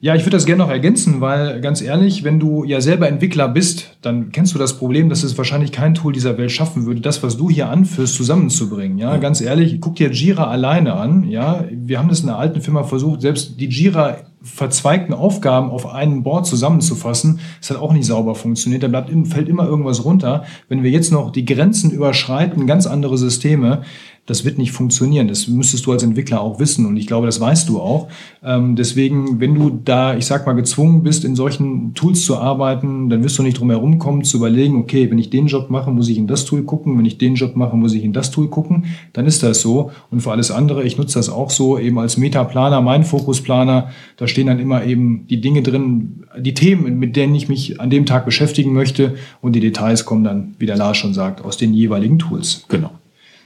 Ja, 0.00 0.14
ich 0.14 0.22
würde 0.22 0.36
das 0.36 0.44
gerne 0.44 0.62
noch 0.62 0.70
ergänzen, 0.70 1.20
weil 1.20 1.60
ganz 1.60 1.80
ehrlich, 1.80 2.24
wenn 2.24 2.38
du 2.38 2.64
ja 2.64 2.80
selber 2.80 3.08
Entwickler 3.08 3.48
bist, 3.48 3.96
dann 4.02 4.30
kennst 4.30 4.54
du 4.54 4.58
das 4.58 4.76
Problem, 4.76 5.08
dass 5.08 5.22
es 5.22 5.38
wahrscheinlich 5.38 5.72
kein 5.72 5.94
Tool 5.94 6.12
dieser 6.12 6.36
Welt 6.36 6.52
schaffen 6.52 6.84
würde, 6.84 7.00
das, 7.00 7.22
was 7.22 7.36
du 7.38 7.48
hier 7.48 7.68
anführst, 7.68 8.14
zusammenzubringen. 8.14 8.98
Ja, 8.98 9.12
ja. 9.12 9.16
ganz 9.16 9.40
ehrlich, 9.40 9.80
guck 9.80 9.96
dir 9.96 10.10
Jira 10.10 10.48
alleine 10.48 10.94
an. 10.94 11.28
Ja, 11.28 11.64
wir 11.70 11.98
haben 11.98 12.08
das 12.08 12.20
in 12.20 12.28
einer 12.28 12.38
alten 12.38 12.60
Firma 12.60 12.82
versucht, 12.82 13.22
selbst 13.22 13.58
die 13.60 13.68
Jira 13.68 14.18
verzweigten 14.42 15.14
Aufgaben 15.14 15.70
auf 15.70 15.86
einem 15.86 16.22
Board 16.24 16.46
zusammenzufassen, 16.46 17.38
das 17.60 17.70
hat 17.70 17.76
auch 17.78 17.92
nicht 17.92 18.06
sauber 18.06 18.34
funktioniert. 18.34 18.82
Da 18.82 18.88
bleibt, 18.88 19.10
fällt 19.28 19.48
immer 19.48 19.66
irgendwas 19.66 20.04
runter. 20.04 20.44
Wenn 20.68 20.82
wir 20.82 20.90
jetzt 20.90 21.12
noch 21.12 21.30
die 21.30 21.44
Grenzen 21.44 21.92
überschreiten, 21.92 22.66
ganz 22.66 22.86
andere 22.86 23.16
Systeme, 23.16 23.82
das 24.26 24.44
wird 24.44 24.56
nicht 24.56 24.70
funktionieren. 24.70 25.26
Das 25.26 25.48
müsstest 25.48 25.84
du 25.84 25.92
als 25.92 26.04
Entwickler 26.04 26.40
auch 26.40 26.60
wissen 26.60 26.86
und 26.86 26.96
ich 26.96 27.08
glaube, 27.08 27.26
das 27.26 27.40
weißt 27.40 27.68
du 27.68 27.80
auch. 27.80 28.08
Ähm, 28.44 28.76
deswegen, 28.76 29.40
wenn 29.40 29.54
du 29.54 29.80
da, 29.84 30.16
ich 30.16 30.26
sag 30.26 30.46
mal, 30.46 30.52
gezwungen 30.52 31.02
bist, 31.02 31.24
in 31.24 31.34
solchen 31.34 31.92
Tools 31.94 32.24
zu 32.24 32.36
arbeiten, 32.36 33.08
dann 33.08 33.24
wirst 33.24 33.38
du 33.38 33.42
nicht 33.42 33.58
drum 33.58 33.70
herum 33.70 33.98
kommen, 33.98 34.22
zu 34.22 34.36
überlegen, 34.36 34.76
okay, 34.76 35.10
wenn 35.10 35.18
ich 35.18 35.30
den 35.30 35.48
Job 35.48 35.70
mache, 35.70 35.90
muss 35.90 36.08
ich 36.08 36.18
in 36.18 36.28
das 36.28 36.44
Tool 36.44 36.62
gucken, 36.62 36.96
wenn 36.96 37.04
ich 37.04 37.18
den 37.18 37.34
Job 37.34 37.56
mache, 37.56 37.76
muss 37.76 37.94
ich 37.94 38.04
in 38.04 38.12
das 38.12 38.30
Tool 38.30 38.46
gucken, 38.46 38.84
dann 39.12 39.26
ist 39.26 39.42
das 39.42 39.60
so. 39.60 39.90
Und 40.12 40.20
für 40.20 40.30
alles 40.30 40.52
andere, 40.52 40.84
ich 40.84 40.96
nutze 40.96 41.18
das 41.18 41.28
auch 41.28 41.50
so, 41.50 41.76
eben 41.76 41.98
als 41.98 42.16
Metaplaner, 42.16 42.80
mein 42.80 43.02
Fokusplaner, 43.02 43.90
da 44.16 44.28
stehen 44.28 44.46
dann 44.46 44.60
immer 44.60 44.84
eben 44.84 45.26
die 45.26 45.40
Dinge 45.40 45.62
drin, 45.62 46.24
die 46.38 46.54
Themen, 46.54 46.96
mit 46.96 47.16
denen 47.16 47.34
ich 47.34 47.48
mich 47.48 47.80
an 47.80 47.90
dem 47.90 48.06
Tag 48.06 48.24
beschäftigen 48.24 48.72
möchte 48.72 49.16
und 49.40 49.56
die 49.56 49.60
Details 49.60 50.04
kommen 50.04 50.22
dann, 50.22 50.54
wie 50.60 50.66
der 50.66 50.76
Lars 50.76 50.96
schon 50.96 51.12
sagt, 51.12 51.44
aus 51.44 51.56
den 51.56 51.74
jeweiligen 51.74 52.20
Tools. 52.20 52.64
Genau. 52.68 52.90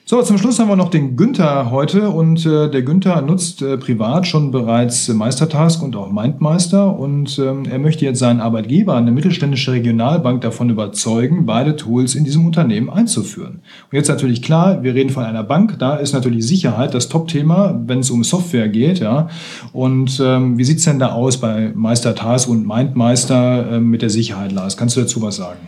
So, 0.09 0.23
zum 0.23 0.39
Schluss 0.39 0.61
haben 0.61 0.69
wir 0.69 0.77
noch 0.77 0.91
den 0.91 1.17
Günther 1.17 1.73
heute 1.73 2.11
und 2.11 2.47
äh, 2.47 2.71
der 2.71 2.83
Günther 2.83 3.21
nutzt 3.23 3.61
äh, 3.61 3.77
privat 3.77 4.29
schon 4.29 4.53
bereits 4.53 5.09
Meistertask 5.09 5.83
und 5.83 5.97
auch 5.97 6.13
Mindmeister 6.13 6.97
und 6.97 7.41
ähm, 7.41 7.65
er 7.69 7.81
möchte 7.81 8.05
jetzt 8.05 8.21
seinen 8.21 8.41
Arbeitgeber, 8.41 8.95
eine 8.95 9.11
mittelständische 9.11 9.73
Regionalbank, 9.73 10.43
davon 10.43 10.71
überzeugen, 10.71 11.45
beide 11.45 11.75
Tools 11.75 12.15
in 12.15 12.23
diesem 12.23 12.47
Unternehmen 12.47 12.89
einzuführen. 12.89 13.63
Und 13.91 13.97
jetzt 13.97 14.07
natürlich 14.07 14.43
klar, 14.43 14.85
wir 14.85 14.95
reden 14.95 15.11
von 15.11 15.25
einer 15.25 15.43
Bank, 15.43 15.77
da 15.81 15.97
ist 15.97 16.13
natürlich 16.13 16.47
Sicherheit 16.47 16.95
das 16.95 17.09
Top-Thema, 17.09 17.83
wenn 17.89 17.99
es 17.99 18.11
um 18.11 18.23
Software 18.23 18.69
geht, 18.69 19.01
ja. 19.01 19.29
Und 19.73 20.23
ähm, 20.25 20.57
wie 20.57 20.63
sieht's 20.63 20.85
denn 20.85 21.01
da 21.01 21.15
aus 21.15 21.39
bei 21.39 21.73
Meistertask 21.75 22.49
und 22.49 22.65
Mindmeister 22.65 23.73
äh, 23.73 23.81
mit 23.81 24.03
der 24.03 24.11
Sicherheit, 24.11 24.53
Lars? 24.53 24.77
Kannst 24.77 24.97
du 24.97 25.01
dazu 25.01 25.21
was 25.21 25.35
sagen? 25.35 25.59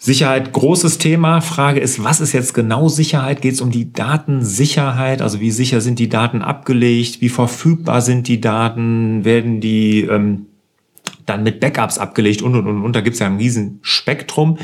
Sicherheit, 0.00 0.52
großes 0.52 0.98
Thema. 0.98 1.40
Frage 1.40 1.80
ist, 1.80 2.04
was 2.04 2.20
ist 2.20 2.32
jetzt 2.32 2.54
genau 2.54 2.88
Sicherheit? 2.88 3.42
Geht 3.42 3.54
es 3.54 3.60
um 3.60 3.72
die 3.72 3.92
Datensicherheit? 3.92 5.20
Also 5.20 5.40
wie 5.40 5.50
sicher 5.50 5.80
sind 5.80 5.98
die 5.98 6.08
Daten 6.08 6.40
abgelegt? 6.40 7.20
Wie 7.20 7.28
verfügbar 7.28 8.00
sind 8.00 8.28
die 8.28 8.40
Daten? 8.40 9.24
Werden 9.24 9.60
die 9.60 10.02
ähm, 10.02 10.46
dann 11.28 11.42
mit 11.42 11.60
Backups 11.60 11.98
abgelegt 11.98 12.42
und 12.42 12.54
und 12.56 12.66
und 12.66 12.84
und. 12.84 12.96
Da 12.96 13.00
gibt's 13.00 13.18
ja 13.18 13.26
ein 13.26 13.36
riesen 13.36 13.78
Spektrum. 13.82 14.58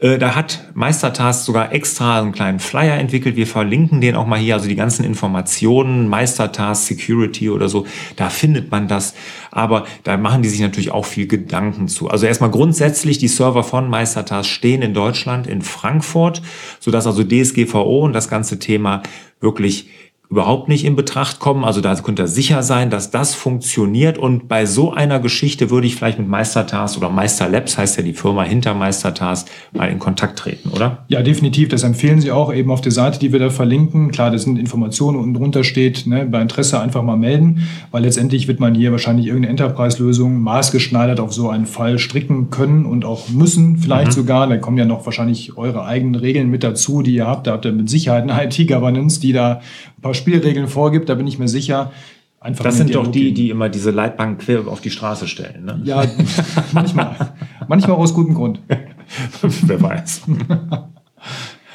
Äh, 0.00 0.18
da 0.18 0.34
hat 0.34 0.70
Meistertask 0.74 1.44
sogar 1.44 1.72
extra 1.72 2.20
einen 2.20 2.32
kleinen 2.32 2.58
Flyer 2.58 2.98
entwickelt. 2.98 3.36
Wir 3.36 3.46
verlinken 3.46 4.00
den 4.00 4.16
auch 4.16 4.26
mal 4.26 4.38
hier. 4.38 4.54
Also 4.54 4.68
die 4.68 4.76
ganzen 4.76 5.04
Informationen, 5.04 6.08
Meistertask, 6.08 6.86
Security 6.86 7.50
oder 7.50 7.68
so, 7.68 7.86
da 8.16 8.30
findet 8.30 8.70
man 8.70 8.88
das. 8.88 9.14
Aber 9.50 9.86
da 10.04 10.16
machen 10.16 10.42
die 10.42 10.48
sich 10.48 10.60
natürlich 10.60 10.90
auch 10.90 11.04
viel 11.04 11.26
Gedanken 11.26 11.88
zu. 11.88 12.08
Also 12.08 12.26
erstmal 12.26 12.50
grundsätzlich, 12.50 13.18
die 13.18 13.28
Server 13.28 13.62
von 13.62 13.88
Meistertask 13.88 14.48
stehen 14.48 14.82
in 14.82 14.94
Deutschland, 14.94 15.46
in 15.46 15.62
Frankfurt, 15.62 16.42
sodass 16.78 17.06
also 17.06 17.24
DSGVO 17.24 18.04
und 18.04 18.12
das 18.12 18.28
ganze 18.28 18.58
Thema 18.58 19.02
wirklich 19.40 19.88
überhaupt 20.30 20.68
nicht 20.68 20.84
in 20.84 20.94
Betracht 20.94 21.40
kommen. 21.40 21.64
Also 21.64 21.80
da 21.80 21.92
könnt 21.96 22.20
ihr 22.20 22.28
sicher 22.28 22.62
sein, 22.62 22.88
dass 22.88 23.10
das 23.10 23.34
funktioniert. 23.34 24.16
Und 24.16 24.46
bei 24.46 24.64
so 24.64 24.92
einer 24.92 25.18
Geschichte 25.18 25.70
würde 25.70 25.88
ich 25.88 25.96
vielleicht 25.96 26.20
mit 26.20 26.28
Meistertask 26.28 26.96
oder 26.96 27.10
Meister 27.10 27.48
Labs, 27.48 27.76
heißt 27.76 27.96
ja 27.96 28.04
die 28.04 28.12
Firma 28.12 28.44
hinter 28.44 28.74
Meistertask, 28.74 29.48
mal 29.72 29.88
in 29.88 29.98
Kontakt 29.98 30.38
treten, 30.38 30.70
oder? 30.70 31.04
Ja, 31.08 31.22
definitiv. 31.22 31.68
Das 31.68 31.82
empfehlen 31.82 32.20
Sie 32.20 32.30
auch 32.30 32.54
eben 32.54 32.70
auf 32.70 32.80
der 32.80 32.92
Seite, 32.92 33.18
die 33.18 33.32
wir 33.32 33.40
da 33.40 33.50
verlinken. 33.50 34.12
Klar, 34.12 34.30
das 34.30 34.44
sind 34.44 34.56
Informationen 34.56 35.18
und 35.18 35.34
drunter 35.34 35.64
steht, 35.64 36.06
ne, 36.06 36.24
bei 36.26 36.40
Interesse 36.40 36.80
einfach 36.80 37.02
mal 37.02 37.16
melden, 37.16 37.66
weil 37.90 38.02
letztendlich 38.02 38.46
wird 38.46 38.60
man 38.60 38.76
hier 38.76 38.92
wahrscheinlich 38.92 39.26
irgendeine 39.26 39.50
Enterprise-Lösung 39.50 40.40
maßgeschneidert 40.40 41.18
auf 41.18 41.32
so 41.32 41.48
einen 41.48 41.66
Fall 41.66 41.98
stricken 41.98 42.50
können 42.50 42.86
und 42.86 43.04
auch 43.04 43.30
müssen, 43.30 43.78
vielleicht 43.78 44.12
mhm. 44.12 44.12
sogar. 44.12 44.46
Da 44.46 44.58
kommen 44.58 44.78
ja 44.78 44.84
noch 44.84 45.04
wahrscheinlich 45.06 45.58
eure 45.58 45.84
eigenen 45.84 46.14
Regeln 46.14 46.50
mit 46.50 46.62
dazu, 46.62 47.02
die 47.02 47.16
ihr 47.16 47.26
habt. 47.26 47.48
Da 47.48 47.52
habt 47.52 47.64
ihr 47.64 47.72
mit 47.72 47.90
Sicherheit 47.90 48.30
eine 48.30 48.44
IT-Governance, 48.44 49.18
die 49.18 49.32
da 49.32 49.60
ein 50.00 50.02
paar 50.02 50.14
Spielregeln 50.14 50.66
vorgibt, 50.66 51.10
da 51.10 51.14
bin 51.14 51.26
ich 51.26 51.38
mir 51.38 51.48
sicher. 51.48 51.92
Einfach 52.40 52.64
das 52.64 52.78
sind 52.78 52.94
doch 52.94 53.06
die, 53.06 53.34
die 53.34 53.50
immer 53.50 53.68
diese 53.68 53.90
Leitbank 53.90 54.40
quer 54.40 54.66
auf 54.66 54.80
die 54.80 54.90
Straße 54.90 55.28
stellen. 55.28 55.66
Ne? 55.66 55.82
Ja, 55.84 56.04
manchmal. 56.72 57.34
manchmal 57.68 57.96
aus 57.98 58.14
gutem 58.14 58.34
Grund. 58.34 58.60
Wer 59.42 59.82
weiß. 59.82 60.22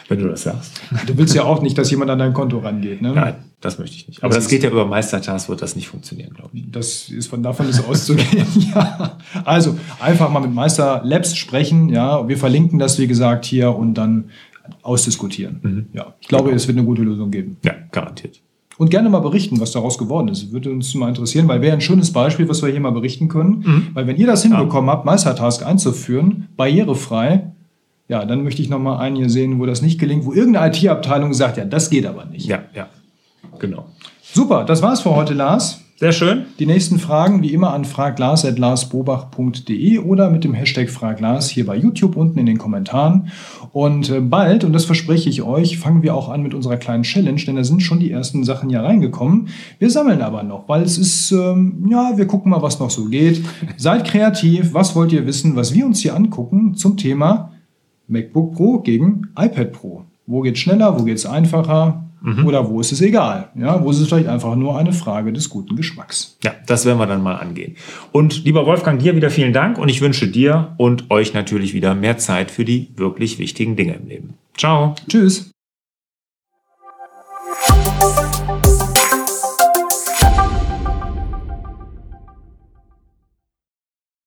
Wenn 0.07 0.19
du 0.19 0.27
das 0.27 0.41
sagst. 0.41 0.81
Du 1.05 1.15
willst 1.17 1.35
ja 1.35 1.43
auch 1.43 1.61
nicht, 1.61 1.77
dass 1.77 1.91
jemand 1.91 2.09
an 2.09 2.17
dein 2.17 2.33
Konto 2.33 2.57
rangeht. 2.57 2.99
Ne? 2.99 3.13
Nein, 3.13 3.35
das 3.61 3.77
möchte 3.77 3.95
ich 3.95 4.07
nicht. 4.07 4.23
Aber 4.23 4.33
das, 4.33 4.45
das 4.45 4.49
geht 4.49 4.63
ja 4.63 4.71
über 4.71 4.87
Meistertask, 4.87 5.49
wird 5.49 5.61
das 5.61 5.75
nicht 5.75 5.87
funktionieren, 5.87 6.33
glaube 6.33 6.49
ich. 6.53 6.71
Das 6.71 7.09
ist 7.09 7.27
von 7.27 7.43
davon 7.43 7.69
ist 7.69 7.87
auszugehen. 7.87 8.47
ja. 8.73 9.19
Also 9.43 9.77
einfach 9.99 10.31
mal 10.31 10.39
mit 10.39 10.53
Meister 10.53 11.01
Labs 11.03 11.35
sprechen. 11.35 11.89
Ja, 11.89 12.27
wir 12.27 12.39
verlinken 12.39 12.79
das 12.79 12.97
wie 12.97 13.05
gesagt 13.05 13.45
hier 13.45 13.75
und 13.75 13.93
dann 13.93 14.31
ausdiskutieren. 14.81 15.59
Mhm. 15.61 15.85
Ja, 15.93 16.13
ich 16.19 16.27
glaube, 16.27 16.45
genau. 16.45 16.55
es 16.55 16.67
wird 16.67 16.77
eine 16.77 16.85
gute 16.85 17.01
Lösung 17.03 17.31
geben. 17.31 17.57
Ja, 17.63 17.73
garantiert. 17.91 18.41
Und 18.77 18.89
gerne 18.89 19.09
mal 19.09 19.19
berichten, 19.19 19.59
was 19.59 19.71
daraus 19.71 19.97
geworden 19.97 20.27
ist. 20.27 20.51
Würde 20.51 20.69
uns 20.69 20.93
mal 20.95 21.07
interessieren, 21.07 21.47
weil 21.47 21.61
wäre 21.61 21.73
ein 21.73 21.81
schönes 21.81 22.11
Beispiel, 22.11 22.49
was 22.49 22.61
wir 22.61 22.69
hier 22.69 22.81
mal 22.81 22.91
berichten 22.91 23.29
können. 23.29 23.63
Mhm. 23.65 23.87
Weil 23.93 24.07
wenn 24.07 24.17
ihr 24.17 24.27
das 24.27 24.43
hinbekommen 24.43 24.87
ja. 24.87 24.93
habt, 24.93 25.05
Meistertask 25.05 25.65
einzuführen, 25.65 26.49
barrierefrei, 26.57 27.51
ja, 28.07 28.25
dann 28.25 28.43
möchte 28.43 28.61
ich 28.61 28.69
noch 28.69 28.79
mal 28.79 28.97
einen 28.97 29.15
hier 29.15 29.29
sehen, 29.29 29.59
wo 29.59 29.65
das 29.65 29.81
nicht 29.81 29.99
gelingt, 29.99 30.25
wo 30.25 30.33
irgendeine 30.33 30.75
IT-Abteilung 30.75 31.33
sagt, 31.33 31.57
ja, 31.57 31.65
das 31.65 31.89
geht 31.89 32.05
aber 32.05 32.25
nicht. 32.25 32.45
Ja, 32.45 32.63
ja, 32.73 32.89
genau. 33.59 33.85
Super, 34.21 34.65
das 34.65 34.81
war's 34.81 35.01
für 35.01 35.15
heute, 35.15 35.33
Lars. 35.33 35.84
Sehr 35.97 36.11
schön. 36.11 36.47
Die 36.59 36.65
nächsten 36.65 36.99
Fragen 36.99 37.41
wie 37.41 37.53
immer 37.53 37.71
an 37.71 37.85
fraglars.larsbobach.de 37.85 39.99
oder 39.99 40.29
mit 40.29 40.43
dem 40.43 40.53
Hashtag 40.53 40.89
Fraglars 40.89 41.49
hier 41.49 41.65
bei 41.65 41.77
YouTube 41.77 42.17
unten 42.17 42.37
in 42.37 42.45
den 42.45 42.57
Kommentaren. 42.57 43.29
Und 43.71 44.09
äh, 44.09 44.19
bald, 44.19 44.65
und 44.65 44.73
das 44.73 44.83
verspreche 44.83 45.29
ich 45.29 45.41
euch, 45.41 45.77
fangen 45.77 46.03
wir 46.03 46.13
auch 46.13 46.27
an 46.27 46.43
mit 46.43 46.53
unserer 46.53 46.75
kleinen 46.75 47.03
Challenge, 47.03 47.39
denn 47.47 47.55
da 47.55 47.63
sind 47.63 47.81
schon 47.81 48.01
die 48.01 48.11
ersten 48.11 48.43
Sachen 48.43 48.69
ja 48.69 48.81
reingekommen. 48.81 49.47
Wir 49.79 49.89
sammeln 49.89 50.21
aber 50.21 50.43
noch, 50.43 50.67
weil 50.67 50.81
es 50.81 50.97
ist, 50.97 51.31
ähm, 51.31 51.87
ja, 51.89 52.17
wir 52.17 52.27
gucken 52.27 52.51
mal, 52.51 52.61
was 52.61 52.81
noch 52.81 52.89
so 52.89 53.05
geht. 53.05 53.41
Seid 53.77 54.03
kreativ, 54.03 54.73
was 54.73 54.97
wollt 54.97 55.13
ihr 55.13 55.25
wissen, 55.25 55.55
was 55.55 55.73
wir 55.73 55.85
uns 55.85 56.01
hier 56.01 56.13
angucken 56.13 56.75
zum 56.75 56.97
Thema 56.97 57.53
MacBook 58.09 58.55
Pro 58.55 58.79
gegen 58.79 59.29
iPad 59.39 59.71
Pro. 59.71 60.03
Wo 60.27 60.41
geht 60.41 60.57
schneller, 60.57 60.99
wo 60.99 61.05
geht 61.05 61.15
es 61.15 61.25
einfacher? 61.25 62.04
Mhm. 62.25 62.47
Oder 62.47 62.67
wo 62.67 62.81
ist 62.81 62.91
es 62.91 63.01
egal? 63.01 63.49
Ja, 63.55 63.83
wo 63.83 63.91
ist 63.91 63.99
es 63.99 64.07
vielleicht 64.07 64.27
einfach 64.27 64.55
nur 64.55 64.77
eine 64.79 64.93
Frage 64.93 65.31
des 65.31 65.47
guten 65.47 65.75
Geschmacks? 65.75 66.37
Ja, 66.43 66.55
das 66.65 66.83
werden 66.83 66.97
wir 66.97 67.05
dann 67.05 67.21
mal 67.21 67.35
angehen. 67.35 67.75
Und 68.11 68.43
lieber 68.45 68.65
Wolfgang, 68.65 68.99
dir 68.99 69.15
wieder 69.15 69.29
vielen 69.29 69.53
Dank 69.53 69.77
und 69.77 69.89
ich 69.89 70.01
wünsche 70.01 70.27
dir 70.27 70.73
und 70.77 71.11
euch 71.11 71.35
natürlich 71.35 71.75
wieder 71.75 71.93
mehr 71.93 72.17
Zeit 72.17 72.49
für 72.49 72.65
die 72.65 72.89
wirklich 72.95 73.37
wichtigen 73.37 73.75
Dinge 73.75 73.93
im 73.93 74.07
Leben. 74.07 74.33
Ciao. 74.57 74.95
Tschüss. 75.07 75.51